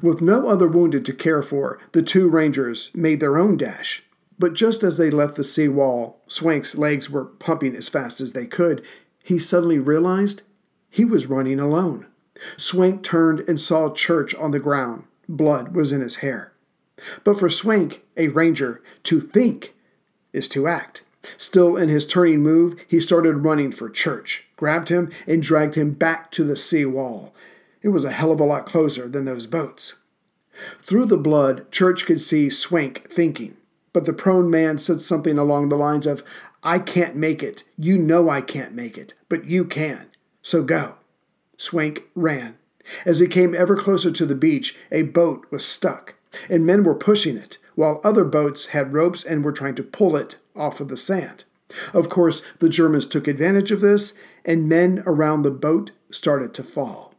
With 0.00 0.22
no 0.22 0.48
other 0.48 0.66
wounded 0.66 1.04
to 1.04 1.12
care 1.12 1.42
for, 1.42 1.78
the 1.92 2.02
two 2.02 2.28
rangers 2.28 2.90
made 2.94 3.20
their 3.20 3.36
own 3.36 3.58
dash. 3.58 4.02
But 4.38 4.54
just 4.54 4.82
as 4.82 4.96
they 4.96 5.10
left 5.10 5.36
the 5.36 5.44
sea 5.44 5.68
wall, 5.68 6.18
Swank's 6.28 6.74
legs 6.74 7.10
were 7.10 7.26
pumping 7.26 7.76
as 7.76 7.90
fast 7.90 8.22
as 8.22 8.32
they 8.32 8.46
could, 8.46 8.82
he 9.22 9.38
suddenly 9.38 9.78
realized 9.78 10.42
he 10.88 11.04
was 11.04 11.26
running 11.26 11.60
alone. 11.60 12.06
Swank 12.56 13.02
turned 13.02 13.40
and 13.40 13.60
saw 13.60 13.92
Church 13.92 14.34
on 14.36 14.50
the 14.50 14.58
ground. 14.58 15.04
Blood 15.28 15.74
was 15.74 15.92
in 15.92 16.00
his 16.00 16.16
hair. 16.16 16.52
But 17.22 17.38
for 17.38 17.50
Swank, 17.50 18.02
a 18.16 18.28
ranger, 18.28 18.82
to 19.04 19.20
think 19.20 19.74
is 20.32 20.48
to 20.48 20.66
act. 20.66 21.02
Still 21.36 21.76
in 21.76 21.88
his 21.88 22.06
turning 22.06 22.42
move, 22.42 22.82
he 22.88 23.00
started 23.00 23.44
running 23.44 23.72
for 23.72 23.90
Church, 23.90 24.46
grabbed 24.56 24.88
him, 24.88 25.10
and 25.26 25.42
dragged 25.42 25.74
him 25.74 25.92
back 25.92 26.30
to 26.32 26.44
the 26.44 26.56
sea 26.56 26.86
wall. 26.86 27.34
It 27.82 27.88
was 27.88 28.04
a 28.04 28.12
hell 28.12 28.32
of 28.32 28.40
a 28.40 28.44
lot 28.44 28.66
closer 28.66 29.08
than 29.08 29.24
those 29.24 29.46
boats. 29.46 29.96
Through 30.80 31.06
the 31.06 31.16
blood, 31.16 31.70
Church 31.70 32.04
could 32.06 32.20
see 32.20 32.50
Swank 32.50 33.08
thinking, 33.10 33.56
but 33.92 34.04
the 34.04 34.12
prone 34.12 34.50
man 34.50 34.78
said 34.78 35.00
something 35.00 35.38
along 35.38 35.68
the 35.68 35.76
lines 35.76 36.06
of, 36.06 36.22
I 36.62 36.78
can't 36.78 37.16
make 37.16 37.42
it. 37.42 37.64
You 37.78 37.96
know 37.96 38.28
I 38.28 38.42
can't 38.42 38.74
make 38.74 38.98
it, 38.98 39.14
but 39.28 39.46
you 39.46 39.64
can. 39.64 40.08
So 40.42 40.62
go. 40.62 40.94
Swank 41.56 42.02
ran. 42.14 42.56
As 43.04 43.20
he 43.20 43.26
came 43.26 43.54
ever 43.54 43.76
closer 43.76 44.10
to 44.10 44.26
the 44.26 44.34
beach, 44.34 44.76
a 44.90 45.02
boat 45.02 45.46
was 45.50 45.64
stuck, 45.64 46.14
and 46.48 46.66
men 46.66 46.84
were 46.84 46.94
pushing 46.94 47.36
it, 47.36 47.58
while 47.74 48.00
other 48.04 48.24
boats 48.24 48.66
had 48.66 48.92
ropes 48.92 49.24
and 49.24 49.44
were 49.44 49.52
trying 49.52 49.74
to 49.76 49.82
pull 49.82 50.16
it 50.16 50.36
off 50.60 50.80
of 50.80 50.88
the 50.88 50.96
sand. 50.96 51.44
Of 51.92 52.08
course, 52.08 52.42
the 52.58 52.68
Germans 52.68 53.06
took 53.06 53.26
advantage 53.26 53.72
of 53.72 53.80
this, 53.80 54.14
and 54.44 54.68
men 54.68 55.02
around 55.06 55.42
the 55.42 55.50
boat 55.50 55.92
started 56.10 56.52
to 56.54 56.62
fall. 56.62 57.14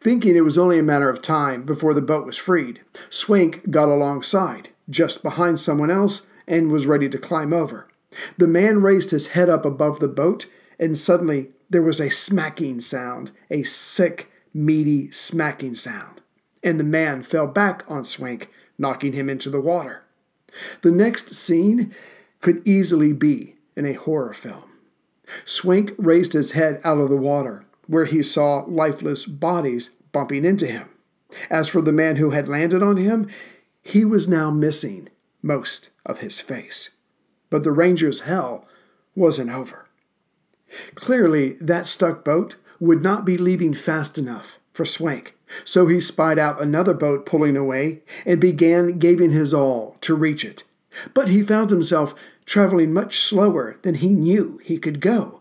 Thinking 0.00 0.36
it 0.36 0.44
was 0.44 0.56
only 0.56 0.78
a 0.78 0.82
matter 0.82 1.10
of 1.10 1.20
time 1.20 1.64
before 1.64 1.92
the 1.92 2.00
boat 2.00 2.24
was 2.24 2.38
freed, 2.38 2.80
Swank 3.10 3.70
got 3.70 3.88
alongside, 3.88 4.70
just 4.88 5.22
behind 5.22 5.60
someone 5.60 5.90
else, 5.90 6.26
and 6.46 6.72
was 6.72 6.86
ready 6.86 7.08
to 7.10 7.18
climb 7.18 7.52
over. 7.52 7.88
The 8.38 8.48
man 8.48 8.80
raised 8.80 9.10
his 9.10 9.28
head 9.28 9.50
up 9.50 9.64
above 9.64 10.00
the 10.00 10.08
boat, 10.08 10.46
and 10.78 10.96
suddenly 10.96 11.50
there 11.68 11.82
was 11.82 12.00
a 12.00 12.08
smacking 12.08 12.80
sound, 12.80 13.32
a 13.50 13.62
sick, 13.64 14.30
meaty 14.54 15.10
smacking 15.10 15.74
sound, 15.74 16.22
and 16.62 16.80
the 16.80 16.84
man 16.84 17.22
fell 17.22 17.46
back 17.46 17.84
on 17.88 18.04
Swank, 18.04 18.48
knocking 18.78 19.12
him 19.12 19.28
into 19.28 19.50
the 19.50 19.60
water. 19.60 20.04
The 20.80 20.90
next 20.90 21.34
scene 21.34 21.94
could 22.46 22.62
easily 22.64 23.12
be 23.12 23.56
in 23.74 23.84
a 23.84 23.94
horror 23.94 24.32
film. 24.32 24.70
Swank 25.44 25.90
raised 25.98 26.32
his 26.32 26.52
head 26.52 26.80
out 26.84 26.98
of 26.98 27.08
the 27.08 27.16
water, 27.16 27.64
where 27.88 28.04
he 28.04 28.22
saw 28.22 28.64
lifeless 28.68 29.26
bodies 29.26 29.88
bumping 30.12 30.44
into 30.44 30.68
him. 30.68 30.88
As 31.50 31.68
for 31.68 31.82
the 31.82 31.90
man 31.90 32.14
who 32.14 32.30
had 32.30 32.46
landed 32.46 32.84
on 32.84 32.98
him, 32.98 33.28
he 33.82 34.04
was 34.04 34.28
now 34.28 34.52
missing 34.52 35.08
most 35.42 35.90
of 36.04 36.20
his 36.20 36.40
face. 36.40 36.90
But 37.50 37.64
the 37.64 37.72
ranger's 37.72 38.20
hell 38.20 38.64
wasn't 39.16 39.50
over. 39.50 39.88
Clearly, 40.94 41.54
that 41.54 41.88
stuck 41.88 42.24
boat 42.24 42.54
would 42.78 43.02
not 43.02 43.24
be 43.24 43.36
leaving 43.36 43.74
fast 43.74 44.18
enough 44.18 44.60
for 44.72 44.84
Swank, 44.84 45.34
so 45.64 45.88
he 45.88 45.98
spied 45.98 46.38
out 46.38 46.62
another 46.62 46.94
boat 46.94 47.26
pulling 47.26 47.56
away 47.56 48.02
and 48.24 48.40
began 48.40 49.00
giving 49.00 49.32
his 49.32 49.52
all 49.52 49.96
to 50.02 50.14
reach 50.14 50.44
it. 50.44 50.62
But 51.12 51.28
he 51.28 51.42
found 51.42 51.70
himself 51.70 52.14
traveling 52.46 52.92
much 52.92 53.18
slower 53.18 53.76
than 53.82 53.96
he 53.96 54.14
knew 54.14 54.58
he 54.64 54.78
could 54.78 55.00
go. 55.00 55.40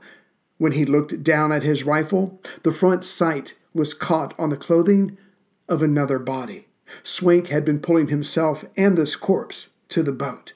When 0.58 0.74
he 0.74 0.86
looked 0.86 1.24
down 1.24 1.52
at 1.52 1.64
his 1.64 1.84
rifle, 1.84 2.42
the 2.64 2.72
front 2.72 3.06
sight 3.06 3.56
was 3.74 3.94
caught 3.94 4.34
on 4.40 4.50
the 4.50 4.58
clothing 4.58 5.18
of 5.70 5.82
another 5.82 6.20
body. 6.20 6.68
Swank 7.04 7.48
had 7.48 7.66
been 7.66 7.80
pulling 7.80 8.08
himself 8.08 8.66
and 8.76 8.98
this 8.98 9.16
corpse 9.16 9.74
to 9.90 10.02
the 10.04 10.12
boat. 10.12 10.54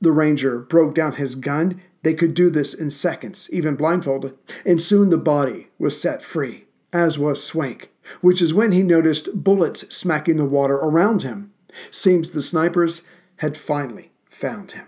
The 0.00 0.12
ranger 0.12 0.58
broke 0.58 0.94
down 0.94 1.14
his 1.14 1.34
gun. 1.34 1.80
They 2.02 2.14
could 2.14 2.34
do 2.34 2.50
this 2.50 2.74
in 2.74 2.90
seconds, 2.90 3.48
even 3.52 3.76
blindfolded, 3.76 4.36
and 4.64 4.82
soon 4.82 5.10
the 5.10 5.18
body 5.18 5.68
was 5.78 6.00
set 6.00 6.22
free, 6.22 6.66
as 6.92 7.18
was 7.18 7.42
Swank, 7.42 7.90
which 8.20 8.42
is 8.42 8.54
when 8.54 8.72
he 8.72 8.82
noticed 8.82 9.44
bullets 9.44 9.94
smacking 9.94 10.36
the 10.36 10.44
water 10.44 10.74
around 10.74 11.22
him. 11.22 11.52
Seems 11.90 12.30
the 12.30 12.40
snipers 12.40 13.06
had 13.36 13.56
finally 13.56 14.10
found 14.26 14.72
him. 14.72 14.86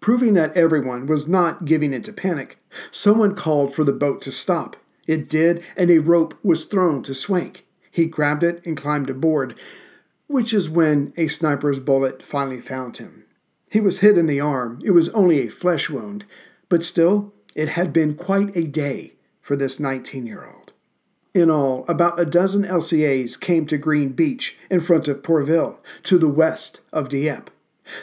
Proving 0.00 0.34
that 0.34 0.56
everyone 0.56 1.06
was 1.06 1.28
not 1.28 1.66
giving 1.66 1.92
into 1.92 2.12
panic, 2.12 2.58
someone 2.90 3.34
called 3.34 3.74
for 3.74 3.84
the 3.84 3.92
boat 3.92 4.22
to 4.22 4.32
stop. 4.32 4.76
It 5.06 5.28
did, 5.28 5.62
and 5.76 5.90
a 5.90 5.98
rope 5.98 6.34
was 6.42 6.64
thrown 6.64 7.02
to 7.02 7.14
Swank. 7.14 7.66
He 7.90 8.06
grabbed 8.06 8.42
it 8.42 8.64
and 8.64 8.76
climbed 8.76 9.10
aboard, 9.10 9.54
which 10.26 10.54
is 10.54 10.70
when 10.70 11.12
a 11.16 11.26
sniper's 11.26 11.80
bullet 11.80 12.22
finally 12.22 12.60
found 12.60 12.96
him. 12.96 13.24
He 13.70 13.80
was 13.80 14.00
hit 14.00 14.16
in 14.16 14.26
the 14.26 14.40
arm. 14.40 14.80
It 14.84 14.92
was 14.92 15.10
only 15.10 15.40
a 15.40 15.50
flesh 15.50 15.90
wound, 15.90 16.24
but 16.68 16.82
still, 16.82 17.34
it 17.54 17.70
had 17.70 17.92
been 17.92 18.14
quite 18.14 18.56
a 18.56 18.64
day 18.64 19.14
for 19.42 19.54
this 19.54 19.78
19 19.78 20.26
year 20.26 20.44
old. 20.46 20.72
In 21.34 21.50
all, 21.50 21.84
about 21.88 22.18
a 22.18 22.24
dozen 22.24 22.64
LCAs 22.64 23.38
came 23.38 23.66
to 23.66 23.76
Green 23.76 24.10
Beach 24.10 24.56
in 24.70 24.80
front 24.80 25.08
of 25.08 25.22
Pourville, 25.22 25.78
to 26.04 26.18
the 26.18 26.28
west 26.28 26.80
of 26.92 27.08
Dieppe. 27.08 27.52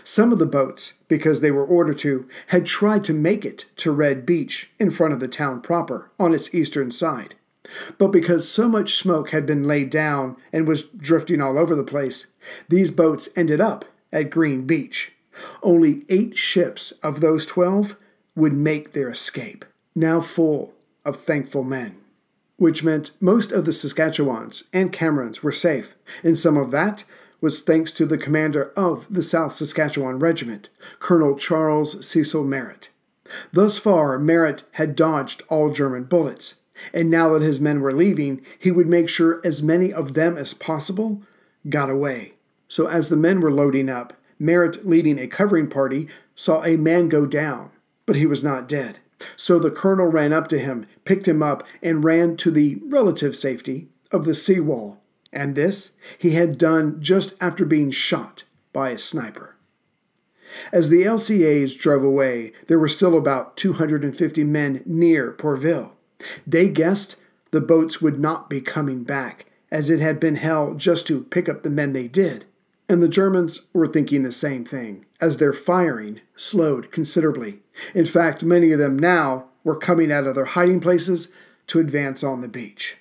Some 0.03 0.31
of 0.31 0.39
the 0.39 0.45
boats, 0.45 0.93
because 1.07 1.41
they 1.41 1.51
were 1.51 1.65
ordered 1.65 1.99
to, 1.99 2.27
had 2.47 2.65
tried 2.65 3.03
to 3.05 3.13
make 3.13 3.45
it 3.45 3.65
to 3.77 3.91
Red 3.91 4.25
Beach 4.25 4.71
in 4.79 4.89
front 4.89 5.13
of 5.13 5.19
the 5.19 5.27
town 5.27 5.61
proper 5.61 6.11
on 6.19 6.33
its 6.33 6.53
eastern 6.53 6.91
side. 6.91 7.35
But 7.97 8.09
because 8.09 8.49
so 8.49 8.69
much 8.69 8.95
smoke 8.95 9.31
had 9.31 9.45
been 9.45 9.65
laid 9.65 9.89
down 9.89 10.37
and 10.53 10.67
was 10.67 10.83
drifting 10.83 11.41
all 11.41 11.57
over 11.57 11.75
the 11.75 11.83
place, 11.83 12.27
these 12.69 12.91
boats 12.91 13.29
ended 13.35 13.59
up 13.59 13.85
at 14.11 14.29
Green 14.29 14.65
Beach. 14.65 15.13
Only 15.61 16.05
eight 16.09 16.37
ships 16.37 16.91
of 17.03 17.19
those 17.21 17.45
twelve 17.45 17.97
would 18.35 18.53
make 18.53 18.93
their 18.93 19.09
escape, 19.09 19.65
now 19.95 20.21
full 20.21 20.73
of 21.03 21.19
thankful 21.19 21.63
men, 21.63 21.97
which 22.55 22.83
meant 22.83 23.11
most 23.19 23.51
of 23.51 23.65
the 23.65 23.71
Saskatchewans 23.71 24.63
and 24.71 24.93
Camerons 24.93 25.43
were 25.43 25.51
safe, 25.51 25.95
and 26.23 26.37
some 26.37 26.57
of 26.57 26.71
that 26.71 27.03
was 27.41 27.61
thanks 27.61 27.91
to 27.93 28.05
the 28.05 28.17
commander 28.17 28.71
of 28.75 29.05
the 29.09 29.21
South 29.21 29.53
Saskatchewan 29.53 30.19
Regiment, 30.19 30.69
Colonel 30.99 31.35
Charles 31.35 32.05
Cecil 32.05 32.43
Merritt. 32.43 32.89
Thus 33.51 33.77
far, 33.77 34.17
Merritt 34.17 34.63
had 34.73 34.95
dodged 34.95 35.43
all 35.49 35.71
German 35.71 36.05
bullets, 36.05 36.61
and 36.93 37.09
now 37.09 37.29
that 37.33 37.41
his 37.41 37.59
men 37.59 37.81
were 37.81 37.93
leaving, 37.93 38.41
he 38.57 38.71
would 38.71 38.87
make 38.87 39.09
sure 39.09 39.41
as 39.43 39.61
many 39.61 39.91
of 39.91 40.13
them 40.13 40.37
as 40.37 40.53
possible 40.53 41.21
got 41.69 41.89
away. 41.89 42.33
So, 42.67 42.87
as 42.87 43.09
the 43.09 43.17
men 43.17 43.41
were 43.41 43.51
loading 43.51 43.89
up, 43.89 44.13
Merritt, 44.39 44.85
leading 44.87 45.19
a 45.19 45.27
covering 45.27 45.69
party, 45.69 46.07
saw 46.35 46.63
a 46.63 46.77
man 46.77 47.09
go 47.09 47.25
down, 47.25 47.71
but 48.05 48.15
he 48.15 48.25
was 48.25 48.43
not 48.43 48.69
dead. 48.69 48.99
So 49.35 49.57
the 49.57 49.71
colonel 49.71 50.07
ran 50.07 50.31
up 50.31 50.47
to 50.49 50.59
him, 50.59 50.85
picked 51.05 51.27
him 51.27 51.41
up, 51.41 51.63
and 51.81 52.03
ran 52.03 52.37
to 52.37 52.51
the 52.51 52.79
relative 52.85 53.35
safety 53.35 53.87
of 54.11 54.25
the 54.25 54.35
seawall. 54.35 54.99
And 55.37 55.53
this 55.53 55.91
he 56.17 56.31
had 56.31 56.57
done 56.57 56.99
just 56.99 57.35
after 57.39 57.63
being 57.63 57.91
shot 57.91 58.43
by 58.73 58.89
a 58.89 58.97
sniper. 58.97 59.55
As 60.73 60.89
the 60.89 61.03
LCAs 61.03 61.77
drove 61.77 62.03
away, 62.03 62.53
there 62.65 62.79
were 62.79 62.87
still 62.87 63.15
about 63.15 63.55
250 63.55 64.43
men 64.43 64.81
near 64.87 65.31
Pourville. 65.31 65.91
They 66.47 66.67
guessed 66.67 67.17
the 67.51 67.61
boats 67.61 68.01
would 68.01 68.19
not 68.19 68.49
be 68.49 68.61
coming 68.61 69.03
back, 69.03 69.45
as 69.69 69.91
it 69.91 69.99
had 69.99 70.19
been 70.19 70.37
hell 70.37 70.73
just 70.73 71.05
to 71.07 71.25
pick 71.25 71.47
up 71.47 71.61
the 71.61 71.69
men 71.69 71.93
they 71.93 72.07
did. 72.07 72.45
And 72.89 73.03
the 73.03 73.07
Germans 73.07 73.67
were 73.73 73.87
thinking 73.87 74.23
the 74.23 74.31
same 74.31 74.65
thing, 74.65 75.05
as 75.21 75.37
their 75.37 75.53
firing 75.53 76.21
slowed 76.35 76.91
considerably. 76.91 77.59
In 77.93 78.07
fact, 78.07 78.43
many 78.43 78.71
of 78.71 78.79
them 78.79 78.97
now 78.97 79.49
were 79.63 79.77
coming 79.77 80.11
out 80.11 80.25
of 80.25 80.33
their 80.33 80.45
hiding 80.45 80.79
places 80.79 81.31
to 81.67 81.79
advance 81.79 82.23
on 82.23 82.41
the 82.41 82.47
beach. 82.47 82.97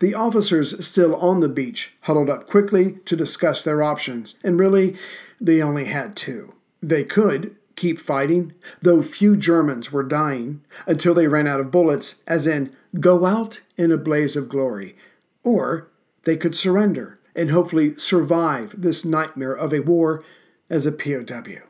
The 0.00 0.14
officers 0.14 0.84
still 0.84 1.14
on 1.16 1.40
the 1.40 1.48
beach 1.48 1.94
huddled 2.02 2.30
up 2.30 2.48
quickly 2.48 2.98
to 3.04 3.16
discuss 3.16 3.62
their 3.62 3.82
options, 3.82 4.34
and 4.42 4.58
really, 4.58 4.96
they 5.40 5.62
only 5.62 5.86
had 5.86 6.16
two. 6.16 6.54
They 6.82 7.04
could 7.04 7.56
keep 7.76 8.00
fighting, 8.00 8.54
though 8.82 9.02
few 9.02 9.36
Germans 9.36 9.92
were 9.92 10.02
dying, 10.02 10.62
until 10.86 11.14
they 11.14 11.28
ran 11.28 11.46
out 11.46 11.60
of 11.60 11.70
bullets, 11.70 12.16
as 12.26 12.46
in, 12.46 12.74
go 12.98 13.24
out 13.24 13.60
in 13.76 13.92
a 13.92 13.96
blaze 13.96 14.36
of 14.36 14.48
glory. 14.48 14.96
Or 15.44 15.88
they 16.24 16.36
could 16.36 16.56
surrender 16.56 17.18
and 17.36 17.50
hopefully 17.50 17.96
survive 17.96 18.74
this 18.76 19.04
nightmare 19.04 19.54
of 19.54 19.72
a 19.72 19.80
war 19.80 20.24
as 20.68 20.86
a 20.86 20.92
POW. 20.92 21.62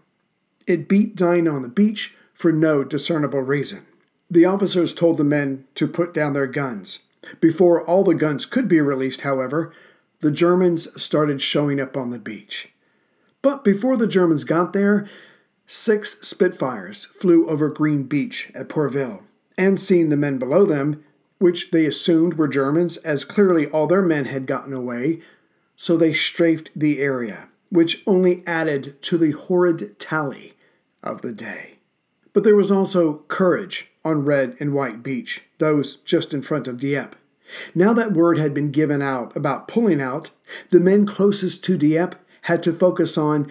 It 0.66 0.88
beat 0.88 1.14
dying 1.14 1.46
on 1.46 1.62
the 1.62 1.68
beach 1.68 2.16
for 2.32 2.52
no 2.52 2.84
discernible 2.84 3.42
reason. 3.42 3.86
The 4.30 4.46
officers 4.46 4.94
told 4.94 5.18
the 5.18 5.24
men 5.24 5.66
to 5.74 5.86
put 5.86 6.14
down 6.14 6.32
their 6.32 6.46
guns. 6.46 7.04
Before 7.40 7.82
all 7.82 8.04
the 8.04 8.14
guns 8.14 8.46
could 8.46 8.68
be 8.68 8.80
released, 8.80 9.22
however, 9.22 9.72
the 10.20 10.30
Germans 10.30 11.00
started 11.00 11.40
showing 11.40 11.80
up 11.80 11.96
on 11.96 12.10
the 12.10 12.18
beach. 12.18 12.72
But 13.42 13.64
before 13.64 13.96
the 13.96 14.06
Germans 14.06 14.44
got 14.44 14.72
there, 14.72 15.06
six 15.66 16.16
Spitfires 16.20 17.04
flew 17.04 17.48
over 17.48 17.68
Green 17.68 18.04
Beach 18.04 18.50
at 18.54 18.68
Pourville, 18.68 19.22
and 19.56 19.80
seeing 19.80 20.08
the 20.08 20.16
men 20.16 20.38
below 20.38 20.64
them, 20.64 21.04
which 21.38 21.70
they 21.70 21.86
assumed 21.86 22.34
were 22.34 22.48
Germans, 22.48 22.96
as 22.98 23.24
clearly 23.24 23.66
all 23.68 23.86
their 23.86 24.02
men 24.02 24.24
had 24.24 24.46
gotten 24.46 24.72
away, 24.72 25.20
so 25.76 25.96
they 25.96 26.12
strafed 26.12 26.70
the 26.74 26.98
area, 27.00 27.48
which 27.70 28.02
only 28.06 28.42
added 28.46 29.00
to 29.02 29.16
the 29.16 29.30
horrid 29.30 29.98
tally 30.00 30.54
of 31.02 31.22
the 31.22 31.32
day. 31.32 31.78
But 32.32 32.42
there 32.42 32.56
was 32.56 32.72
also 32.72 33.24
courage 33.28 33.90
on 34.08 34.24
Red 34.24 34.56
and 34.58 34.72
White 34.72 35.02
Beach, 35.02 35.42
those 35.58 35.96
just 35.96 36.32
in 36.32 36.42
front 36.42 36.66
of 36.66 36.80
Dieppe. 36.80 37.16
Now 37.74 37.92
that 37.92 38.12
word 38.12 38.38
had 38.38 38.54
been 38.54 38.70
given 38.70 39.02
out 39.02 39.36
about 39.36 39.68
pulling 39.68 40.00
out, 40.00 40.30
the 40.70 40.80
men 40.80 41.06
closest 41.06 41.62
to 41.64 41.76
Dieppe 41.76 42.16
had 42.42 42.62
to 42.62 42.72
focus 42.72 43.18
on 43.18 43.50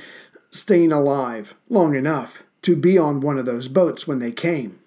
staying 0.50 0.92
alive 0.92 1.54
long 1.70 1.96
enough 1.96 2.44
to 2.64 2.76
be 2.76 2.98
on 2.98 3.22
one 3.22 3.38
of 3.38 3.46
those 3.46 3.68
boats 3.68 4.08
when 4.08 4.20
they 4.20 4.32
came. 4.32 4.80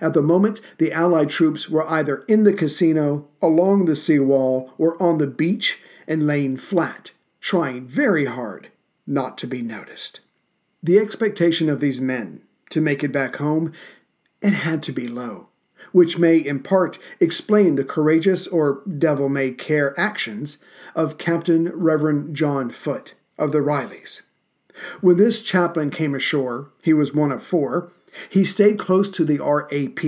At 0.00 0.14
the 0.14 0.22
moment, 0.22 0.60
the 0.78 0.92
Allied 0.92 1.28
troops 1.28 1.68
were 1.68 1.88
either 1.88 2.24
in 2.28 2.44
the 2.44 2.52
casino, 2.52 3.28
along 3.40 3.84
the 3.84 3.94
seawall, 3.94 4.72
or 4.78 5.00
on 5.02 5.18
the 5.18 5.26
beach 5.26 5.80
and 6.08 6.26
laying 6.26 6.56
flat, 6.56 7.12
trying 7.40 7.86
very 7.86 8.24
hard 8.24 8.68
not 9.06 9.38
to 9.38 9.46
be 9.46 9.62
noticed. 9.62 10.20
The 10.82 10.98
expectation 10.98 11.68
of 11.68 11.80
these 11.80 12.00
men 12.00 12.42
to 12.70 12.80
make 12.80 13.04
it 13.04 13.12
back 13.12 13.36
home, 13.36 13.72
it 14.46 14.54
had 14.54 14.82
to 14.84 14.92
be 14.92 15.08
low 15.08 15.48
which 15.92 16.18
may 16.18 16.36
in 16.36 16.60
part 16.60 16.98
explain 17.20 17.74
the 17.74 17.84
courageous 17.84 18.46
or 18.46 18.82
devil 18.98 19.28
may 19.28 19.50
care 19.50 19.98
actions 19.98 20.58
of 20.94 21.18
Captain 21.18 21.70
Reverend 21.70 22.34
John 22.36 22.70
Foote 22.70 23.14
of 23.38 23.52
the 23.52 23.60
Rileys. 23.60 24.22
When 25.00 25.16
this 25.16 25.40
chaplain 25.40 25.90
came 25.90 26.14
ashore, 26.14 26.70
he 26.82 26.92
was 26.92 27.14
one 27.14 27.32
of 27.32 27.42
four, 27.42 27.92
he 28.28 28.44
stayed 28.44 28.78
close 28.78 29.08
to 29.10 29.24
the 29.24 29.38
RAP, 29.38 30.00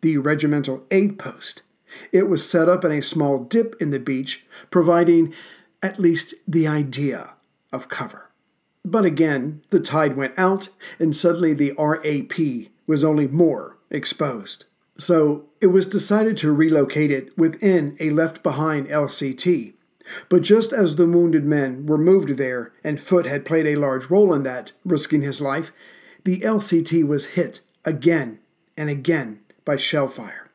the 0.00 0.18
Regimental 0.18 0.84
Aid 0.90 1.18
Post. 1.18 1.62
It 2.10 2.28
was 2.28 2.48
set 2.48 2.68
up 2.68 2.84
in 2.84 2.92
a 2.92 3.02
small 3.02 3.38
dip 3.38 3.76
in 3.80 3.90
the 3.90 3.98
beach, 3.98 4.46
providing 4.70 5.32
at 5.82 6.00
least 6.00 6.34
the 6.48 6.66
idea 6.66 7.34
of 7.72 7.88
cover. 7.88 8.30
But 8.84 9.04
again, 9.04 9.62
the 9.70 9.80
tide 9.80 10.16
went 10.16 10.38
out, 10.38 10.70
and 10.98 11.14
suddenly 11.14 11.54
the 11.54 11.72
RAP 11.78 12.70
was 12.86 13.04
only 13.04 13.26
more 13.28 13.73
exposed. 13.94 14.64
So 14.96 15.46
it 15.60 15.68
was 15.68 15.86
decided 15.86 16.36
to 16.38 16.52
relocate 16.52 17.10
it 17.10 17.36
within 17.36 17.96
a 17.98 18.10
left 18.10 18.42
behind 18.42 18.88
LCT. 18.88 19.74
But 20.28 20.42
just 20.42 20.72
as 20.72 20.96
the 20.96 21.06
wounded 21.06 21.44
men 21.44 21.86
were 21.86 21.98
moved 21.98 22.36
there, 22.36 22.72
and 22.84 23.00
Foote 23.00 23.26
had 23.26 23.44
played 23.44 23.66
a 23.66 23.76
large 23.76 24.10
role 24.10 24.34
in 24.34 24.42
that, 24.42 24.72
risking 24.84 25.22
his 25.22 25.40
life, 25.40 25.72
the 26.24 26.40
LCT 26.40 27.06
was 27.06 27.28
hit 27.28 27.62
again 27.84 28.38
and 28.76 28.90
again 28.90 29.40
by 29.64 29.76
shell 29.76 30.08
fire. 30.08 30.50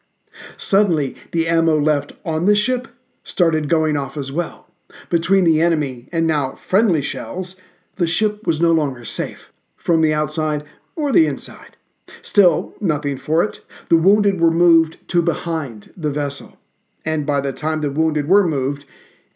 Suddenly, 0.58 1.16
the 1.32 1.48
ammo 1.48 1.80
left 1.80 2.14
on 2.24 2.46
the 2.46 2.56
ship 2.56 2.88
started 3.24 3.70
going 3.70 3.98
off 3.98 4.16
as 4.16 4.32
well. 4.32 4.68
Between 5.10 5.44
the 5.44 5.62
enemy 5.62 6.08
and 6.12 6.26
now 6.26 6.56
friendly 6.56 7.02
shells, 7.02 7.60
the 7.96 8.08
ship 8.08 8.46
was 8.48 8.62
no 8.62 8.72
longer 8.72 9.06
safe, 9.06 9.52
from 9.76 10.02
the 10.02 10.14
outside 10.14 10.64
or 10.96 11.12
the 11.12 11.28
inside. 11.28 11.76
Still, 12.22 12.74
nothing 12.80 13.18
for 13.18 13.44
it. 13.44 13.62
The 13.90 13.98
wounded 13.98 14.40
were 14.40 14.52
moved 14.52 14.98
to 15.10 15.22
behind 15.22 15.94
the 15.96 16.12
vessel, 16.12 16.58
and 17.06 17.26
by 17.26 17.42
the 17.42 17.54
time 17.54 17.82
the 17.82 17.92
wounded 17.92 18.28
were 18.28 18.48
moved, 18.48 18.86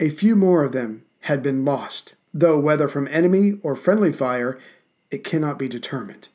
a 0.00 0.10
few 0.10 0.36
more 0.36 0.64
of 0.64 0.72
them 0.72 1.04
had 1.20 1.42
been 1.42 1.64
lost, 1.64 2.14
though 2.32 2.58
whether 2.58 2.88
from 2.88 3.08
enemy 3.08 3.58
or 3.62 3.76
friendly 3.76 4.12
fire, 4.12 4.58
it 5.10 5.24
cannot 5.24 5.58
be 5.58 5.68
determined. 5.68 6.28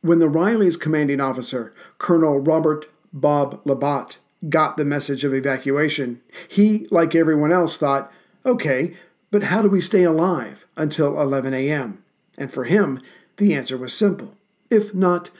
When 0.00 0.18
the 0.18 0.28
Rileys' 0.28 0.78
commanding 0.78 1.20
officer, 1.20 1.72
Colonel 1.98 2.38
Robert 2.38 2.86
Bob 3.12 3.62
Labatt, 3.64 4.18
got 4.48 4.76
the 4.76 4.84
message 4.84 5.24
of 5.24 5.32
evacuation, 5.32 6.20
he, 6.48 6.86
like 6.90 7.14
everyone 7.14 7.52
else, 7.52 7.76
thought, 7.76 8.12
okay, 8.44 8.94
but 9.30 9.44
how 9.44 9.62
do 9.62 9.68
we 9.68 9.80
stay 9.80 10.02
alive 10.02 10.66
until 10.76 11.18
11 11.18 11.54
a.m.? 11.54 12.04
And 12.36 12.52
for 12.52 12.64
him, 12.64 13.00
the 13.36 13.54
answer 13.54 13.78
was 13.78 13.92
simple. 13.92 14.36
If 14.70 14.94
not 14.94 15.30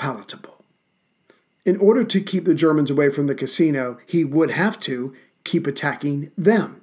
palatable. 0.00 0.64
In 1.66 1.76
order 1.76 2.04
to 2.04 2.22
keep 2.22 2.46
the 2.46 2.54
Germans 2.54 2.90
away 2.90 3.10
from 3.10 3.26
the 3.26 3.34
casino, 3.34 3.98
he 4.06 4.24
would 4.24 4.50
have 4.52 4.80
to 4.80 5.14
keep 5.44 5.66
attacking 5.66 6.32
them. 6.38 6.80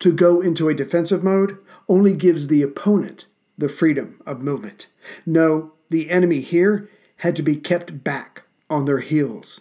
To 0.00 0.12
go 0.12 0.40
into 0.40 0.68
a 0.68 0.74
defensive 0.74 1.22
mode 1.22 1.56
only 1.88 2.14
gives 2.14 2.48
the 2.48 2.62
opponent 2.62 3.26
the 3.56 3.68
freedom 3.68 4.20
of 4.26 4.42
movement. 4.42 4.88
No, 5.24 5.72
the 5.88 6.10
enemy 6.10 6.40
here 6.40 6.90
had 7.18 7.36
to 7.36 7.42
be 7.42 7.54
kept 7.54 8.02
back 8.02 8.42
on 8.68 8.86
their 8.86 8.98
heels. 8.98 9.60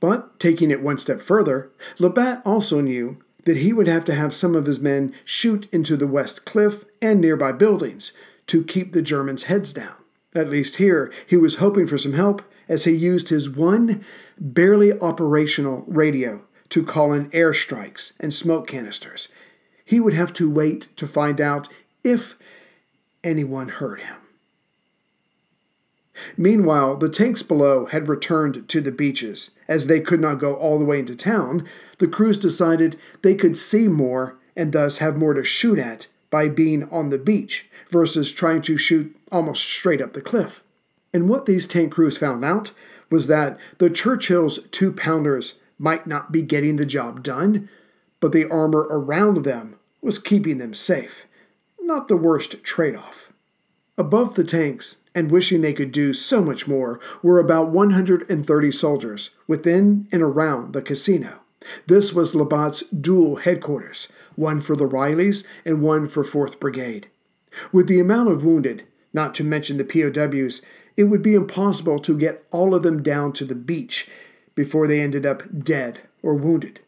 But 0.00 0.40
taking 0.40 0.70
it 0.70 0.82
one 0.82 0.96
step 0.96 1.20
further, 1.20 1.70
Labatt 1.98 2.40
also 2.46 2.80
knew 2.80 3.18
that 3.44 3.58
he 3.58 3.74
would 3.74 3.86
have 3.86 4.06
to 4.06 4.14
have 4.14 4.32
some 4.32 4.54
of 4.54 4.64
his 4.64 4.80
men 4.80 5.14
shoot 5.26 5.68
into 5.70 5.94
the 5.94 6.06
west 6.06 6.46
cliff 6.46 6.86
and 7.02 7.20
nearby 7.20 7.52
buildings 7.52 8.14
to 8.46 8.64
keep 8.64 8.94
the 8.94 9.02
Germans' 9.02 9.44
heads 9.44 9.74
down. 9.74 10.03
At 10.34 10.50
least 10.50 10.76
here, 10.76 11.12
he 11.26 11.36
was 11.36 11.56
hoping 11.56 11.86
for 11.86 11.98
some 11.98 12.14
help 12.14 12.42
as 12.68 12.84
he 12.84 12.92
used 12.92 13.28
his 13.28 13.48
one 13.48 14.04
barely 14.38 14.98
operational 15.00 15.84
radio 15.86 16.42
to 16.70 16.84
call 16.84 17.12
in 17.12 17.30
airstrikes 17.30 18.12
and 18.18 18.34
smoke 18.34 18.66
canisters. 18.66 19.28
He 19.84 20.00
would 20.00 20.14
have 20.14 20.32
to 20.34 20.50
wait 20.50 20.88
to 20.96 21.06
find 21.06 21.40
out 21.40 21.68
if 22.02 22.36
anyone 23.22 23.68
heard 23.68 24.00
him. 24.00 24.16
Meanwhile, 26.36 26.96
the 26.96 27.08
tanks 27.08 27.42
below 27.42 27.86
had 27.86 28.08
returned 28.08 28.68
to 28.68 28.80
the 28.80 28.92
beaches. 28.92 29.50
As 29.68 29.86
they 29.86 30.00
could 30.00 30.20
not 30.20 30.38
go 30.38 30.54
all 30.54 30.78
the 30.78 30.84
way 30.84 31.00
into 31.00 31.16
town, 31.16 31.66
the 31.98 32.08
crews 32.08 32.38
decided 32.38 32.96
they 33.22 33.34
could 33.34 33.56
see 33.56 33.88
more 33.88 34.36
and 34.56 34.72
thus 34.72 34.98
have 34.98 35.16
more 35.16 35.34
to 35.34 35.44
shoot 35.44 35.78
at 35.78 36.06
by 36.34 36.48
being 36.48 36.82
on 36.90 37.10
the 37.10 37.16
beach 37.16 37.70
versus 37.90 38.32
trying 38.32 38.60
to 38.60 38.76
shoot 38.76 39.16
almost 39.30 39.62
straight 39.62 40.02
up 40.02 40.14
the 40.14 40.20
cliff. 40.20 40.64
And 41.12 41.28
what 41.28 41.46
these 41.46 41.64
tank 41.64 41.92
crews 41.92 42.18
found 42.18 42.44
out 42.44 42.72
was 43.08 43.28
that 43.28 43.56
the 43.78 43.88
Churchill's 43.88 44.58
two 44.72 44.92
pounders 44.92 45.60
might 45.78 46.08
not 46.08 46.32
be 46.32 46.42
getting 46.42 46.74
the 46.74 46.84
job 46.84 47.22
done, 47.22 47.68
but 48.18 48.32
the 48.32 48.50
armor 48.50 48.88
around 48.90 49.44
them 49.44 49.76
was 50.02 50.18
keeping 50.18 50.58
them 50.58 50.74
safe. 50.74 51.24
Not 51.80 52.08
the 52.08 52.16
worst 52.16 52.64
trade 52.64 52.96
off. 52.96 53.32
Above 53.96 54.34
the 54.34 54.42
tanks, 54.42 54.96
and 55.14 55.30
wishing 55.30 55.60
they 55.60 55.72
could 55.72 55.92
do 55.92 56.12
so 56.12 56.42
much 56.42 56.66
more, 56.66 56.98
were 57.22 57.38
about 57.38 57.70
130 57.70 58.72
soldiers 58.72 59.36
within 59.46 60.08
and 60.10 60.20
around 60.20 60.72
the 60.72 60.82
casino. 60.82 61.43
This 61.86 62.12
was 62.12 62.34
Labatt's 62.34 62.82
dual 62.88 63.36
headquarters, 63.36 64.12
one 64.36 64.60
for 64.60 64.76
the 64.76 64.88
Rileys 64.88 65.46
and 65.64 65.82
one 65.82 66.08
for 66.08 66.24
4th 66.24 66.58
Brigade. 66.58 67.08
With 67.72 67.86
the 67.86 68.00
amount 68.00 68.30
of 68.30 68.44
wounded, 68.44 68.84
not 69.12 69.34
to 69.36 69.44
mention 69.44 69.78
the 69.78 69.84
POWs, 69.84 70.60
it 70.96 71.04
would 71.04 71.22
be 71.22 71.34
impossible 71.34 71.98
to 72.00 72.18
get 72.18 72.44
all 72.50 72.74
of 72.74 72.82
them 72.82 73.02
down 73.02 73.32
to 73.34 73.44
the 73.44 73.54
beach 73.54 74.08
before 74.54 74.86
they 74.86 75.00
ended 75.00 75.26
up 75.26 75.42
dead 75.64 76.00
or 76.22 76.34
wounded. 76.34 76.80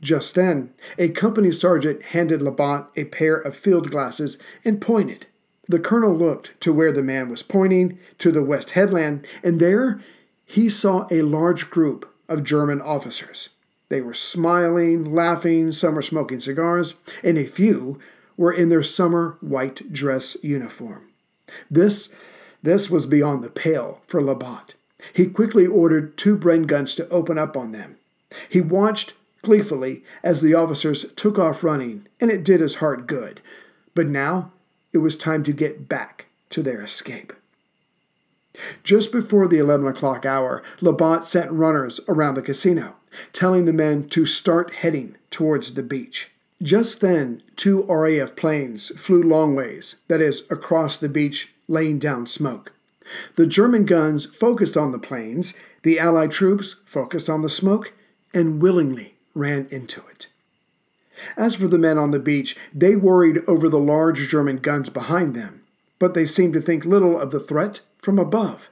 Just 0.00 0.34
then, 0.34 0.72
a 0.98 1.10
company 1.10 1.52
sergeant 1.52 2.02
handed 2.02 2.40
Labatt 2.40 2.88
a 2.96 3.04
pair 3.04 3.36
of 3.36 3.56
field 3.56 3.90
glasses 3.90 4.38
and 4.64 4.80
pointed. 4.80 5.26
The 5.68 5.78
colonel 5.78 6.16
looked 6.16 6.58
to 6.62 6.72
where 6.72 6.90
the 6.90 7.02
man 7.02 7.28
was 7.28 7.42
pointing, 7.42 7.98
to 8.18 8.32
the 8.32 8.42
west 8.42 8.70
headland, 8.70 9.26
and 9.42 9.60
there 9.60 10.00
he 10.44 10.68
saw 10.68 11.06
a 11.10 11.22
large 11.22 11.70
group 11.70 12.12
of 12.28 12.44
German 12.44 12.80
officers. 12.80 13.50
They 13.90 14.00
were 14.00 14.14
smiling, 14.14 15.12
laughing, 15.12 15.72
some 15.72 15.96
were 15.96 16.02
smoking 16.02 16.40
cigars, 16.40 16.94
and 17.22 17.36
a 17.36 17.44
few 17.44 17.98
were 18.36 18.52
in 18.52 18.70
their 18.70 18.84
summer 18.84 19.36
white 19.40 19.92
dress 19.92 20.36
uniform. 20.42 21.08
This, 21.70 22.14
this 22.62 22.88
was 22.88 23.04
beyond 23.04 23.42
the 23.42 23.50
pale 23.50 24.00
for 24.06 24.22
Labatt. 24.22 24.74
He 25.12 25.26
quickly 25.26 25.66
ordered 25.66 26.16
two 26.16 26.38
Bren 26.38 26.66
guns 26.66 26.94
to 26.94 27.08
open 27.08 27.36
up 27.36 27.56
on 27.56 27.72
them. 27.72 27.98
He 28.48 28.60
watched 28.60 29.14
gleefully 29.42 30.04
as 30.22 30.40
the 30.40 30.54
officers 30.54 31.12
took 31.14 31.38
off 31.38 31.64
running, 31.64 32.06
and 32.20 32.30
it 32.30 32.44
did 32.44 32.60
his 32.60 32.76
heart 32.76 33.08
good. 33.08 33.40
But 33.94 34.06
now 34.06 34.52
it 34.92 34.98
was 34.98 35.16
time 35.16 35.42
to 35.44 35.52
get 35.52 35.88
back 35.88 36.26
to 36.50 36.62
their 36.62 36.80
escape. 36.80 37.32
Just 38.84 39.10
before 39.10 39.48
the 39.48 39.58
11 39.58 39.86
o'clock 39.86 40.24
hour, 40.24 40.62
Labatt 40.80 41.24
sent 41.24 41.50
runners 41.50 42.00
around 42.08 42.34
the 42.34 42.42
casino, 42.42 42.94
telling 43.32 43.64
the 43.64 43.72
men 43.72 44.08
to 44.10 44.24
start 44.24 44.74
heading 44.74 45.16
towards 45.30 45.74
the 45.74 45.82
beach. 45.82 46.30
Just 46.62 47.00
then, 47.00 47.42
two 47.56 47.84
RAF 47.84 48.36
planes 48.36 48.90
flew 49.00 49.22
long 49.22 49.54
ways, 49.54 49.96
that 50.08 50.20
is, 50.20 50.46
across 50.50 50.98
the 50.98 51.08
beach, 51.08 51.54
laying 51.68 51.98
down 51.98 52.26
smoke. 52.26 52.72
The 53.36 53.46
German 53.46 53.86
guns 53.86 54.26
focused 54.26 54.76
on 54.76 54.92
the 54.92 54.98
planes, 54.98 55.54
the 55.82 55.98
Allied 55.98 56.30
troops 56.30 56.76
focused 56.84 57.30
on 57.30 57.42
the 57.42 57.48
smoke, 57.48 57.94
and 58.34 58.60
willingly 58.60 59.14
ran 59.34 59.66
into 59.70 60.02
it. 60.10 60.28
As 61.36 61.56
for 61.56 61.68
the 61.68 61.78
men 61.78 61.98
on 61.98 62.10
the 62.10 62.18
beach, 62.18 62.56
they 62.74 62.96
worried 62.96 63.42
over 63.46 63.68
the 63.68 63.78
large 63.78 64.28
German 64.28 64.58
guns 64.58 64.88
behind 64.88 65.34
them, 65.34 65.62
but 65.98 66.14
they 66.14 66.26
seemed 66.26 66.54
to 66.54 66.60
think 66.60 66.84
little 66.84 67.18
of 67.18 67.30
the 67.30 67.40
threat 67.40 67.80
from 67.98 68.18
above. 68.18 68.69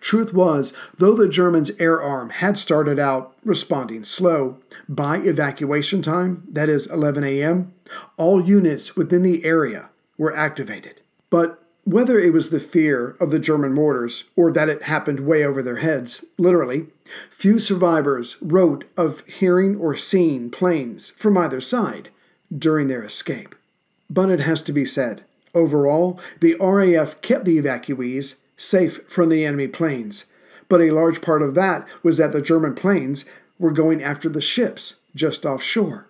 Truth 0.00 0.34
was, 0.34 0.74
though 0.96 1.14
the 1.14 1.28
Germans' 1.28 1.70
air 1.78 2.00
arm 2.00 2.30
had 2.30 2.58
started 2.58 2.98
out 2.98 3.34
responding 3.44 4.04
slow, 4.04 4.58
by 4.88 5.18
evacuation 5.18 6.02
time, 6.02 6.44
that 6.50 6.68
is 6.68 6.86
11 6.86 7.24
a.m., 7.24 7.72
all 8.16 8.40
units 8.40 8.96
within 8.96 9.22
the 9.22 9.44
area 9.44 9.90
were 10.18 10.34
activated. 10.36 11.00
But 11.30 11.62
whether 11.84 12.18
it 12.18 12.32
was 12.32 12.50
the 12.50 12.60
fear 12.60 13.16
of 13.18 13.30
the 13.30 13.40
German 13.40 13.72
mortars 13.72 14.24
or 14.36 14.52
that 14.52 14.68
it 14.68 14.82
happened 14.82 15.20
way 15.20 15.44
over 15.44 15.62
their 15.62 15.76
heads, 15.76 16.24
literally, 16.38 16.86
few 17.30 17.58
survivors 17.58 18.36
wrote 18.40 18.84
of 18.96 19.26
hearing 19.26 19.76
or 19.76 19.96
seeing 19.96 20.50
planes 20.50 21.10
from 21.10 21.36
either 21.36 21.60
side 21.60 22.10
during 22.56 22.86
their 22.86 23.02
escape. 23.02 23.54
But 24.08 24.30
it 24.30 24.40
has 24.40 24.62
to 24.62 24.72
be 24.72 24.84
said, 24.84 25.24
overall, 25.54 26.20
the 26.40 26.56
RAF 26.60 27.20
kept 27.20 27.46
the 27.46 27.58
evacuees 27.58 28.36
safe 28.56 29.00
from 29.08 29.28
the 29.28 29.44
enemy 29.44 29.68
planes. 29.68 30.26
But 30.68 30.80
a 30.80 30.90
large 30.90 31.20
part 31.20 31.42
of 31.42 31.54
that 31.54 31.86
was 32.02 32.16
that 32.16 32.32
the 32.32 32.42
German 32.42 32.74
planes 32.74 33.24
were 33.58 33.70
going 33.70 34.02
after 34.02 34.28
the 34.28 34.40
ships 34.40 34.96
just 35.14 35.44
offshore. 35.44 36.06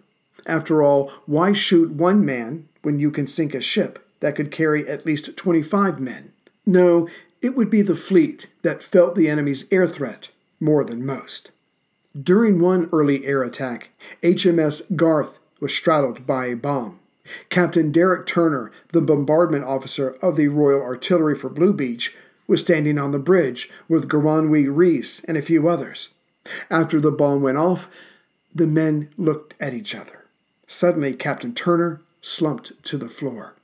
After 0.46 0.82
all, 0.82 1.10
why 1.26 1.52
shoot 1.52 1.90
one 1.90 2.24
man 2.24 2.68
when 2.82 2.98
you 2.98 3.10
can 3.10 3.26
sink 3.26 3.54
a 3.54 3.60
ship 3.60 4.04
that 4.20 4.36
could 4.36 4.50
carry 4.50 4.88
at 4.88 5.06
least 5.06 5.36
25 5.36 6.00
men? 6.00 6.32
No, 6.64 7.08
it 7.40 7.56
would 7.56 7.70
be 7.70 7.82
the 7.82 7.96
fleet 7.96 8.46
that 8.62 8.82
felt 8.82 9.14
the 9.14 9.28
enemy's 9.28 9.64
air 9.72 9.86
threat 9.86 10.30
more 10.60 10.84
than 10.84 11.04
most. 11.04 11.50
During 12.20 12.60
one 12.60 12.88
early 12.92 13.24
air 13.26 13.42
attack, 13.42 13.90
HMS 14.22 14.94
Garth 14.94 15.38
was 15.60 15.74
straddled 15.74 16.26
by 16.26 16.46
a 16.46 16.56
bomb. 16.56 17.00
Captain 17.48 17.90
Derek 17.90 18.26
Turner, 18.26 18.70
the 18.92 19.00
bombardment 19.00 19.64
officer 19.64 20.16
of 20.20 20.36
the 20.36 20.48
Royal 20.48 20.82
Artillery 20.82 21.34
for 21.34 21.48
Blue 21.48 21.72
Beach, 21.72 22.14
was 22.52 22.60
standing 22.60 22.98
on 22.98 23.12
the 23.12 23.18
bridge 23.18 23.70
with 23.88 24.10
Goronwy 24.10 24.66
Rees 24.68 25.24
and 25.26 25.38
a 25.38 25.42
few 25.42 25.66
others. 25.68 26.10
After 26.68 27.00
the 27.00 27.10
bomb 27.10 27.40
went 27.40 27.56
off, 27.56 27.88
the 28.54 28.66
men 28.66 29.08
looked 29.16 29.54
at 29.58 29.72
each 29.72 29.94
other. 29.94 30.26
Suddenly, 30.66 31.14
Captain 31.14 31.54
Turner 31.54 32.02
slumped 32.20 32.72
to 32.84 32.98
the 32.98 33.08
floor. 33.08 33.54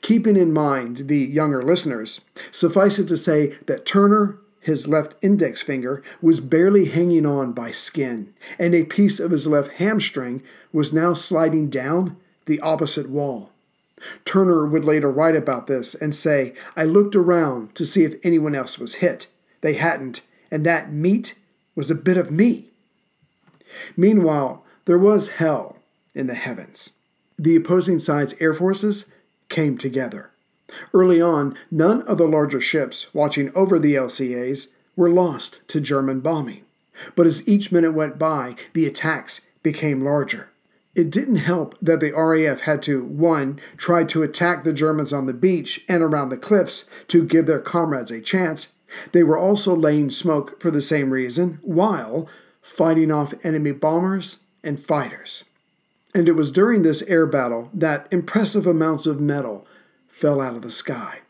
Keeping 0.00 0.34
in 0.34 0.50
mind 0.50 1.08
the 1.08 1.18
younger 1.18 1.62
listeners, 1.62 2.22
suffice 2.50 2.98
it 2.98 3.06
to 3.08 3.18
say 3.18 3.48
that 3.66 3.84
Turner, 3.84 4.38
his 4.60 4.88
left 4.88 5.16
index 5.20 5.60
finger, 5.60 6.02
was 6.22 6.40
barely 6.40 6.86
hanging 6.86 7.26
on 7.26 7.52
by 7.52 7.70
skin, 7.70 8.32
and 8.58 8.74
a 8.74 8.84
piece 8.84 9.20
of 9.20 9.30
his 9.30 9.46
left 9.46 9.72
hamstring 9.72 10.42
was 10.72 10.94
now 10.94 11.12
sliding 11.12 11.68
down 11.68 12.16
the 12.46 12.60
opposite 12.60 13.10
wall. 13.10 13.50
Turner 14.24 14.66
would 14.66 14.84
later 14.84 15.10
write 15.10 15.36
about 15.36 15.66
this 15.66 15.94
and 15.94 16.14
say, 16.14 16.54
I 16.76 16.84
looked 16.84 17.16
around 17.16 17.74
to 17.74 17.84
see 17.84 18.04
if 18.04 18.14
anyone 18.22 18.54
else 18.54 18.78
was 18.78 18.96
hit. 18.96 19.28
They 19.60 19.74
hadn't, 19.74 20.22
and 20.50 20.64
that 20.64 20.92
meat 20.92 21.38
was 21.74 21.90
a 21.90 21.96
bit 21.96 22.16
of 22.16 22.30
me. 22.30 22.70
Meanwhile, 23.96 24.64
there 24.84 24.98
was 24.98 25.32
hell 25.32 25.76
in 26.14 26.26
the 26.26 26.34
heavens. 26.34 26.92
The 27.38 27.56
opposing 27.56 27.98
side's 27.98 28.34
air 28.40 28.54
forces 28.54 29.06
came 29.48 29.78
together. 29.78 30.30
Early 30.92 31.20
on, 31.20 31.56
none 31.70 32.02
of 32.02 32.18
the 32.18 32.28
larger 32.28 32.60
ships 32.60 33.12
watching 33.14 33.54
over 33.54 33.78
the 33.78 33.94
LCAs 33.94 34.68
were 34.96 35.08
lost 35.08 35.60
to 35.68 35.80
German 35.80 36.20
bombing. 36.20 36.64
But 37.14 37.26
as 37.26 37.46
each 37.48 37.70
minute 37.70 37.92
went 37.92 38.18
by, 38.18 38.56
the 38.72 38.86
attacks 38.86 39.42
became 39.62 40.02
larger. 40.02 40.47
It 40.98 41.10
didn't 41.10 41.36
help 41.36 41.78
that 41.80 42.00
the 42.00 42.10
RAF 42.10 42.62
had 42.62 42.82
to, 42.82 43.04
one, 43.04 43.60
try 43.76 44.02
to 44.02 44.24
attack 44.24 44.64
the 44.64 44.72
Germans 44.72 45.12
on 45.12 45.26
the 45.26 45.32
beach 45.32 45.84
and 45.88 46.02
around 46.02 46.30
the 46.30 46.36
cliffs 46.36 46.90
to 47.06 47.24
give 47.24 47.46
their 47.46 47.60
comrades 47.60 48.10
a 48.10 48.20
chance. 48.20 48.72
They 49.12 49.22
were 49.22 49.38
also 49.38 49.76
laying 49.76 50.10
smoke 50.10 50.60
for 50.60 50.72
the 50.72 50.82
same 50.82 51.10
reason, 51.10 51.60
while 51.62 52.28
fighting 52.60 53.12
off 53.12 53.32
enemy 53.44 53.70
bombers 53.70 54.38
and 54.64 54.80
fighters. 54.80 55.44
And 56.16 56.28
it 56.28 56.32
was 56.32 56.50
during 56.50 56.82
this 56.82 57.02
air 57.02 57.26
battle 57.26 57.70
that 57.72 58.08
impressive 58.10 58.66
amounts 58.66 59.06
of 59.06 59.20
metal 59.20 59.68
fell 60.08 60.40
out 60.40 60.56
of 60.56 60.62
the 60.62 60.72
sky. 60.72 61.20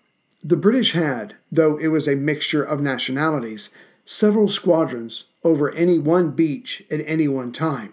The 0.42 0.56
British 0.56 0.92
had, 0.92 1.34
though 1.52 1.76
it 1.76 1.88
was 1.88 2.08
a 2.08 2.16
mixture 2.16 2.62
of 2.62 2.80
nationalities, 2.80 3.68
several 4.06 4.48
squadrons 4.48 5.24
over 5.44 5.70
any 5.74 5.98
one 5.98 6.30
beach 6.30 6.82
at 6.90 7.00
any 7.00 7.28
one 7.28 7.52
time. 7.52 7.92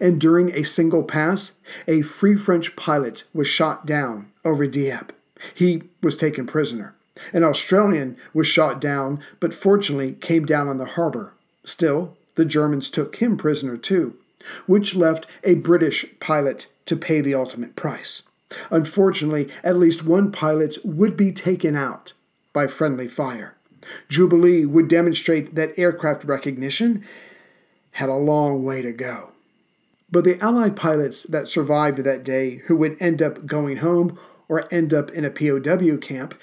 And 0.00 0.20
during 0.20 0.50
a 0.52 0.64
single 0.64 1.02
pass, 1.02 1.58
a 1.86 2.02
Free 2.02 2.36
French 2.36 2.76
pilot 2.76 3.24
was 3.34 3.46
shot 3.46 3.86
down 3.86 4.30
over 4.44 4.66
Dieppe. 4.66 5.14
He 5.54 5.82
was 6.02 6.16
taken 6.16 6.46
prisoner. 6.46 6.94
An 7.32 7.44
Australian 7.44 8.16
was 8.34 8.46
shot 8.46 8.80
down, 8.80 9.20
but 9.40 9.54
fortunately 9.54 10.12
came 10.14 10.44
down 10.44 10.68
on 10.68 10.78
the 10.78 10.84
harbor. 10.84 11.32
Still, 11.64 12.16
the 12.34 12.44
Germans 12.44 12.90
took 12.90 13.16
him 13.16 13.36
prisoner 13.36 13.76
too, 13.76 14.16
which 14.66 14.94
left 14.94 15.26
a 15.42 15.54
British 15.54 16.06
pilot 16.20 16.66
to 16.86 16.96
pay 16.96 17.20
the 17.20 17.34
ultimate 17.34 17.74
price. 17.76 18.22
Unfortunately, 18.70 19.48
at 19.64 19.76
least 19.76 20.04
one 20.04 20.30
pilot 20.30 20.78
would 20.84 21.16
be 21.16 21.32
taken 21.32 21.74
out 21.74 22.12
by 22.52 22.66
friendly 22.66 23.08
fire. 23.08 23.56
Jubilee 24.08 24.64
would 24.64 24.88
demonstrate 24.88 25.54
that 25.54 25.78
aircraft 25.78 26.24
recognition 26.24 27.04
had 27.92 28.08
a 28.08 28.14
long 28.14 28.64
way 28.64 28.82
to 28.82 28.92
go. 28.92 29.30
But 30.10 30.24
the 30.24 30.40
Allied 30.40 30.76
pilots 30.76 31.24
that 31.24 31.48
survived 31.48 31.98
that 31.98 32.24
day, 32.24 32.62
who 32.66 32.76
would 32.76 32.96
end 33.00 33.20
up 33.20 33.46
going 33.46 33.78
home 33.78 34.18
or 34.48 34.72
end 34.72 34.94
up 34.94 35.10
in 35.10 35.24
a 35.24 35.30
POW 35.30 35.96
camp, 35.96 36.34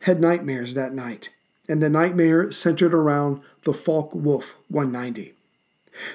had 0.00 0.20
nightmares 0.20 0.74
that 0.74 0.94
night, 0.94 1.30
and 1.68 1.82
the 1.82 1.90
nightmare 1.90 2.50
centered 2.50 2.94
around 2.94 3.42
the 3.64 3.74
Focke-Wulf 3.74 4.56
190. 4.68 5.34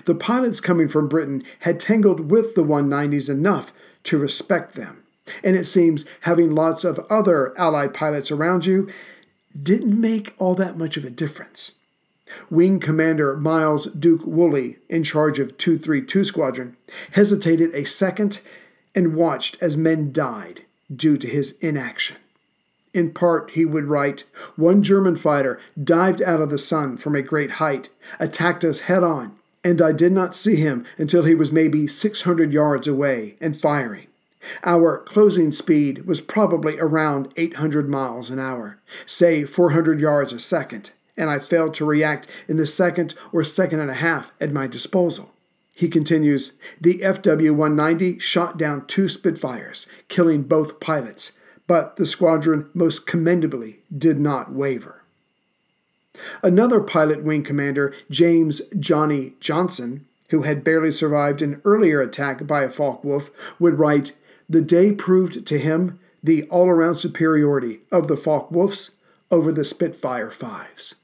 The 0.05 0.15
pilots 0.15 0.61
coming 0.61 0.87
from 0.87 1.07
Britain 1.07 1.43
had 1.59 1.79
tangled 1.79 2.31
with 2.31 2.55
the 2.55 2.63
190s 2.63 3.29
enough 3.29 3.71
to 4.05 4.17
respect 4.17 4.73
them, 4.73 5.03
and 5.43 5.55
it 5.55 5.65
seems 5.65 6.05
having 6.21 6.55
lots 6.55 6.83
of 6.83 6.99
other 7.09 7.53
Allied 7.59 7.93
pilots 7.93 8.31
around 8.31 8.65
you 8.65 8.89
didn't 9.61 9.99
make 9.99 10.33
all 10.37 10.55
that 10.55 10.77
much 10.77 10.97
of 10.97 11.05
a 11.05 11.09
difference. 11.09 11.75
Wing 12.49 12.79
Commander 12.79 13.35
Miles 13.37 13.85
Duke 13.87 14.25
Woolley, 14.25 14.77
in 14.89 15.03
charge 15.03 15.39
of 15.39 15.57
232 15.57 16.23
Squadron, 16.25 16.75
hesitated 17.11 17.73
a 17.73 17.85
second 17.85 18.41
and 18.95 19.15
watched 19.15 19.61
as 19.61 19.77
men 19.77 20.11
died 20.11 20.63
due 20.93 21.17
to 21.17 21.27
his 21.27 21.57
inaction. 21.59 22.17
In 22.93 23.11
part, 23.11 23.51
he 23.51 23.65
would 23.65 23.85
write, 23.85 24.23
One 24.55 24.81
German 24.81 25.17
fighter 25.17 25.59
dived 25.81 26.21
out 26.21 26.41
of 26.41 26.49
the 26.49 26.57
sun 26.57 26.97
from 26.97 27.15
a 27.15 27.21
great 27.21 27.51
height, 27.51 27.89
attacked 28.19 28.63
us 28.63 28.81
head 28.81 29.03
on, 29.03 29.35
and 29.63 29.81
I 29.81 29.91
did 29.91 30.11
not 30.11 30.35
see 30.35 30.55
him 30.55 30.85
until 30.97 31.23
he 31.23 31.35
was 31.35 31.51
maybe 31.51 31.87
600 31.87 32.53
yards 32.53 32.87
away 32.87 33.35
and 33.41 33.59
firing. 33.59 34.07
Our 34.63 34.99
closing 34.99 35.51
speed 35.51 36.05
was 36.05 36.21
probably 36.21 36.79
around 36.79 37.33
800 37.35 37.89
miles 37.89 38.29
an 38.29 38.39
hour, 38.39 38.79
say 39.05 39.43
400 39.43 39.99
yards 39.99 40.31
a 40.31 40.39
second 40.39 40.91
and 41.17 41.29
I 41.29 41.39
failed 41.39 41.73
to 41.75 41.85
react 41.85 42.27
in 42.47 42.57
the 42.57 42.65
second 42.65 43.15
or 43.31 43.43
second 43.43 43.79
and 43.79 43.89
a 43.89 43.95
half 43.95 44.31
at 44.39 44.51
my 44.51 44.67
disposal. 44.67 45.31
He 45.73 45.89
continues 45.89 46.53
The 46.79 46.99
FW 46.99 47.51
190 47.51 48.19
shot 48.19 48.57
down 48.57 48.87
two 48.87 49.09
Spitfires, 49.09 49.87
killing 50.07 50.43
both 50.43 50.79
pilots, 50.79 51.33
but 51.67 51.97
the 51.97 52.05
squadron 52.05 52.69
most 52.73 53.05
commendably 53.05 53.79
did 53.95 54.19
not 54.19 54.53
waver. 54.53 55.03
Another 56.41 56.79
pilot 56.79 57.23
wing 57.23 57.43
commander, 57.43 57.93
James 58.09 58.61
Johnny 58.79 59.33
Johnson, 59.41 60.05
who 60.29 60.43
had 60.43 60.63
barely 60.63 60.91
survived 60.91 61.41
an 61.41 61.61
earlier 61.65 62.01
attack 62.01 62.47
by 62.47 62.63
a 62.63 62.69
Focke-Wulf, 62.69 63.29
would 63.59 63.77
write 63.77 64.13
The 64.47 64.61
day 64.61 64.93
proved 64.93 65.45
to 65.45 65.59
him 65.59 65.99
the 66.23 66.43
all 66.43 66.67
around 66.67 66.95
superiority 66.95 67.81
of 67.91 68.07
the 68.07 68.17
Focke-Wulfs 68.17 68.95
over 69.29 69.51
the 69.51 69.65
Spitfire 69.65 70.31
Fives. 70.31 70.95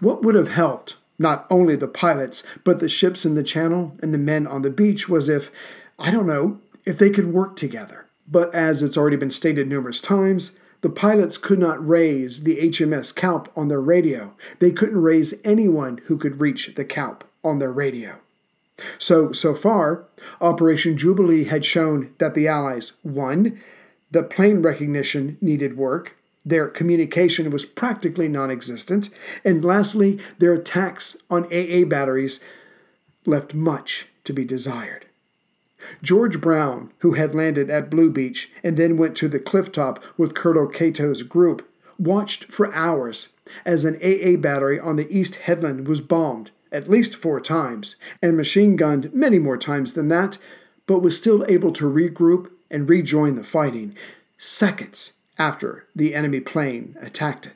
What 0.00 0.22
would 0.22 0.34
have 0.34 0.48
helped 0.48 0.96
not 1.18 1.46
only 1.50 1.76
the 1.76 1.86
pilots, 1.86 2.42
but 2.64 2.80
the 2.80 2.88
ships 2.88 3.26
in 3.26 3.34
the 3.34 3.42
channel 3.42 3.96
and 4.02 4.12
the 4.12 4.18
men 4.18 4.46
on 4.46 4.62
the 4.62 4.70
beach 4.70 5.08
was 5.08 5.28
if, 5.28 5.50
I 5.98 6.10
don't 6.10 6.26
know, 6.26 6.58
if 6.86 6.96
they 6.98 7.10
could 7.10 7.32
work 7.32 7.56
together. 7.56 8.06
But 8.26 8.54
as 8.54 8.82
it's 8.82 8.96
already 8.96 9.16
been 9.16 9.30
stated 9.30 9.68
numerous 9.68 10.00
times, 10.00 10.58
the 10.80 10.88
pilots 10.88 11.36
could 11.36 11.58
not 11.58 11.86
raise 11.86 12.44
the 12.44 12.56
HMS 12.56 13.14
Calpe 13.14 13.50
on 13.54 13.68
their 13.68 13.82
radio. 13.82 14.34
They 14.60 14.70
couldn't 14.70 15.02
raise 15.02 15.34
anyone 15.44 16.00
who 16.06 16.16
could 16.16 16.40
reach 16.40 16.74
the 16.74 16.86
Calpe 16.86 17.24
on 17.44 17.58
their 17.58 17.72
radio. 17.72 18.16
So, 18.98 19.32
so 19.32 19.54
far, 19.54 20.04
Operation 20.40 20.96
Jubilee 20.96 21.44
had 21.44 21.66
shown 21.66 22.14
that 22.16 22.32
the 22.32 22.48
Allies, 22.48 22.94
one, 23.02 23.60
the 24.10 24.22
plane 24.22 24.62
recognition 24.62 25.36
needed 25.42 25.76
work, 25.76 26.16
their 26.44 26.68
communication 26.68 27.50
was 27.50 27.66
practically 27.66 28.28
non 28.28 28.50
existent. 28.50 29.10
And 29.44 29.64
lastly, 29.64 30.18
their 30.38 30.54
attacks 30.54 31.16
on 31.28 31.44
AA 31.46 31.84
batteries 31.84 32.40
left 33.26 33.54
much 33.54 34.08
to 34.24 34.32
be 34.32 34.44
desired. 34.44 35.06
George 36.02 36.40
Brown, 36.40 36.92
who 36.98 37.12
had 37.12 37.34
landed 37.34 37.70
at 37.70 37.90
Blue 37.90 38.10
Beach 38.10 38.50
and 38.62 38.76
then 38.76 38.96
went 38.96 39.16
to 39.16 39.28
the 39.28 39.38
cliff 39.38 39.72
top 39.72 40.02
with 40.16 40.34
Colonel 40.34 40.66
Catto's 40.66 41.22
group, 41.22 41.66
watched 41.98 42.44
for 42.44 42.72
hours 42.74 43.30
as 43.64 43.84
an 43.84 43.96
AA 43.96 44.36
battery 44.36 44.78
on 44.78 44.96
the 44.96 45.10
East 45.14 45.36
Headland 45.36 45.86
was 45.86 46.00
bombed 46.00 46.50
at 46.72 46.88
least 46.88 47.16
four 47.16 47.40
times 47.40 47.96
and 48.22 48.36
machine 48.36 48.76
gunned 48.76 49.12
many 49.12 49.38
more 49.38 49.56
times 49.56 49.94
than 49.94 50.08
that, 50.08 50.38
but 50.86 51.00
was 51.00 51.16
still 51.16 51.44
able 51.48 51.72
to 51.72 51.90
regroup 51.90 52.50
and 52.70 52.88
rejoin 52.88 53.34
the 53.34 53.44
fighting 53.44 53.94
seconds 54.38 55.14
after 55.40 55.86
the 55.96 56.14
enemy 56.14 56.38
plane 56.38 56.94
attacked 57.00 57.46
it. 57.46 57.54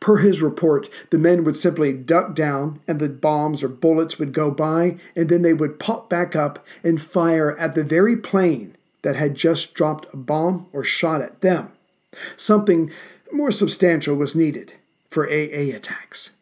Per 0.00 0.18
his 0.18 0.42
report, 0.42 0.90
the 1.10 1.18
men 1.18 1.44
would 1.44 1.56
simply 1.56 1.92
duck 1.92 2.34
down 2.34 2.80
and 2.86 3.00
the 3.00 3.08
bombs 3.08 3.62
or 3.62 3.68
bullets 3.68 4.18
would 4.18 4.34
go 4.34 4.50
by, 4.50 4.98
and 5.16 5.28
then 5.28 5.42
they 5.42 5.54
would 5.54 5.80
pop 5.80 6.10
back 6.10 6.36
up 6.36 6.64
and 6.84 7.00
fire 7.00 7.56
at 7.58 7.74
the 7.74 7.84
very 7.84 8.16
plane 8.16 8.76
that 9.02 9.16
had 9.16 9.34
just 9.34 9.72
dropped 9.72 10.12
a 10.12 10.16
bomb 10.16 10.66
or 10.72 10.84
shot 10.84 11.22
at 11.22 11.40
them. 11.40 11.72
Something 12.36 12.90
more 13.32 13.50
substantial 13.50 14.16
was 14.16 14.36
needed 14.36 14.74
for 15.08 15.26
AA 15.26 15.74
attacks. 15.74 16.32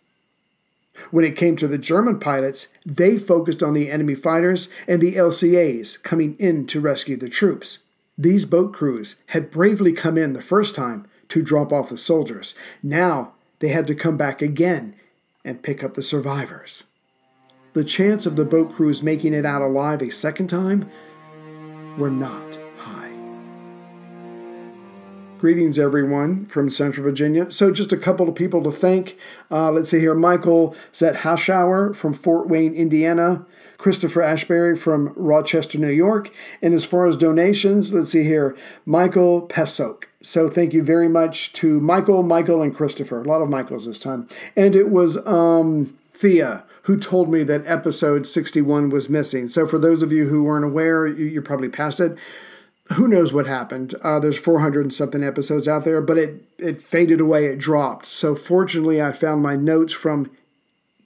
When 1.12 1.24
it 1.24 1.36
came 1.36 1.54
to 1.56 1.68
the 1.68 1.78
German 1.78 2.18
pilots, 2.18 2.68
they 2.84 3.18
focused 3.18 3.62
on 3.62 3.74
the 3.74 3.90
enemy 3.90 4.16
fighters 4.16 4.68
and 4.88 5.00
the 5.00 5.14
LCAs 5.14 6.02
coming 6.02 6.34
in 6.38 6.66
to 6.66 6.80
rescue 6.80 7.16
the 7.16 7.28
troops. 7.28 7.78
These 8.20 8.46
boat 8.46 8.72
crews 8.72 9.14
had 9.26 9.48
bravely 9.48 9.92
come 9.92 10.18
in 10.18 10.32
the 10.32 10.42
first 10.42 10.74
time 10.74 11.06
to 11.28 11.40
drop 11.40 11.72
off 11.72 11.88
the 11.88 11.96
soldiers. 11.96 12.56
Now 12.82 13.34
they 13.60 13.68
had 13.68 13.86
to 13.86 13.94
come 13.94 14.16
back 14.16 14.42
again 14.42 14.96
and 15.44 15.62
pick 15.62 15.84
up 15.84 15.94
the 15.94 16.02
survivors. 16.02 16.84
The 17.74 17.84
chance 17.84 18.26
of 18.26 18.34
the 18.34 18.44
boat 18.44 18.74
crews 18.74 19.04
making 19.04 19.34
it 19.34 19.44
out 19.44 19.62
alive 19.62 20.02
a 20.02 20.10
second 20.10 20.48
time 20.48 20.90
were 21.96 22.10
not 22.10 22.58
high. 22.76 23.12
Greetings, 25.38 25.78
everyone 25.78 26.46
from 26.46 26.70
Central 26.70 27.04
Virginia. 27.04 27.48
So, 27.52 27.70
just 27.70 27.92
a 27.92 27.96
couple 27.96 28.28
of 28.28 28.34
people 28.34 28.64
to 28.64 28.72
thank. 28.72 29.16
Uh, 29.48 29.70
let's 29.70 29.90
see 29.90 30.00
here 30.00 30.16
Michael 30.16 30.74
Zet 30.92 31.14
Zethaschauer 31.18 31.94
from 31.94 32.14
Fort 32.14 32.48
Wayne, 32.48 32.74
Indiana. 32.74 33.46
Christopher 33.78 34.22
Ashbury 34.22 34.76
from 34.76 35.12
Rochester, 35.16 35.78
New 35.78 35.90
York. 35.90 36.30
And 36.60 36.74
as 36.74 36.84
far 36.84 37.06
as 37.06 37.16
donations, 37.16 37.92
let's 37.92 38.12
see 38.12 38.24
here 38.24 38.56
Michael 38.84 39.46
Pesok. 39.48 40.04
So 40.20 40.50
thank 40.50 40.74
you 40.74 40.82
very 40.82 41.08
much 41.08 41.52
to 41.54 41.80
Michael, 41.80 42.24
Michael, 42.24 42.60
and 42.60 42.74
Christopher. 42.74 43.20
A 43.20 43.24
lot 43.24 43.40
of 43.40 43.48
Michaels 43.48 43.86
this 43.86 44.00
time. 44.00 44.28
And 44.56 44.74
it 44.74 44.90
was 44.90 45.24
um, 45.26 45.96
Thea 46.12 46.64
who 46.82 46.98
told 46.98 47.30
me 47.30 47.44
that 47.44 47.66
episode 47.66 48.26
61 48.26 48.88
was 48.88 49.08
missing. 49.08 49.46
So 49.46 49.66
for 49.66 49.78
those 49.78 50.02
of 50.02 50.10
you 50.10 50.28
who 50.28 50.42
weren't 50.42 50.64
aware, 50.64 51.06
you, 51.06 51.38
are 51.38 51.42
probably 51.42 51.68
past 51.68 52.00
it. 52.00 52.16
Who 52.94 53.06
knows 53.06 53.30
what 53.30 53.46
happened? 53.46 53.94
Uh, 54.02 54.18
there's 54.18 54.38
400 54.38 54.86
and 54.86 54.94
something 54.94 55.22
episodes 55.22 55.68
out 55.68 55.84
there, 55.84 56.00
but 56.00 56.16
it, 56.16 56.42
it 56.56 56.80
faded 56.80 57.20
away, 57.20 57.44
it 57.44 57.58
dropped. 57.58 58.06
So 58.06 58.34
fortunately, 58.34 59.02
I 59.02 59.12
found 59.12 59.42
my 59.42 59.54
notes 59.54 59.92
from 59.92 60.30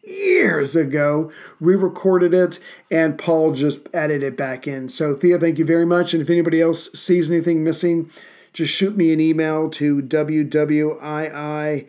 years 0.02 0.74
ago, 0.74 1.30
re 1.60 1.74
recorded 1.76 2.34
it, 2.34 2.58
and 2.90 3.18
Paul 3.18 3.52
just 3.52 3.80
added 3.94 4.22
it 4.22 4.36
back 4.36 4.66
in. 4.66 4.88
So, 4.88 5.14
Thea, 5.14 5.38
thank 5.38 5.58
you 5.58 5.64
very 5.64 5.86
much. 5.86 6.12
And 6.12 6.22
if 6.22 6.30
anybody 6.30 6.60
else 6.60 6.92
sees 6.92 7.30
anything 7.30 7.62
missing, 7.62 8.10
just 8.52 8.72
shoot 8.72 8.96
me 8.96 9.12
an 9.12 9.20
email 9.20 9.70
to 9.70 10.02
wwii 10.02 11.86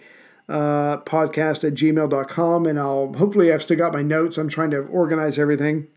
uh, 0.50 0.98
podcast 0.98 1.64
at 1.64 1.74
gmail.com 1.74 2.66
and 2.66 2.80
I'll 2.80 3.14
hopefully 3.14 3.52
I've 3.52 3.64
still 3.64 3.78
got 3.78 3.94
my 3.94 4.02
notes. 4.02 4.38
I'm 4.38 4.50
trying 4.50 4.72
to 4.72 4.80
organize 4.80 5.40
everything 5.40 5.88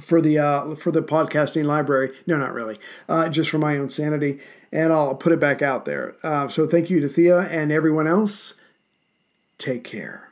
for 0.00 0.20
the 0.20 0.38
uh, 0.38 0.74
for 0.74 0.90
the 0.90 1.02
podcasting 1.02 1.64
library. 1.64 2.12
No, 2.26 2.36
not 2.36 2.52
really. 2.52 2.78
Uh, 3.08 3.28
just 3.28 3.50
for 3.50 3.58
my 3.58 3.76
own 3.76 3.88
sanity, 3.88 4.40
and 4.72 4.92
I'll 4.92 5.14
put 5.14 5.32
it 5.32 5.40
back 5.40 5.62
out 5.62 5.84
there. 5.84 6.16
Uh, 6.22 6.48
so 6.48 6.66
thank 6.66 6.90
you 6.90 7.00
to 7.00 7.08
Thea 7.08 7.40
and 7.42 7.72
everyone 7.72 8.06
else. 8.06 8.60
Take 9.58 9.84
care. 9.84 10.29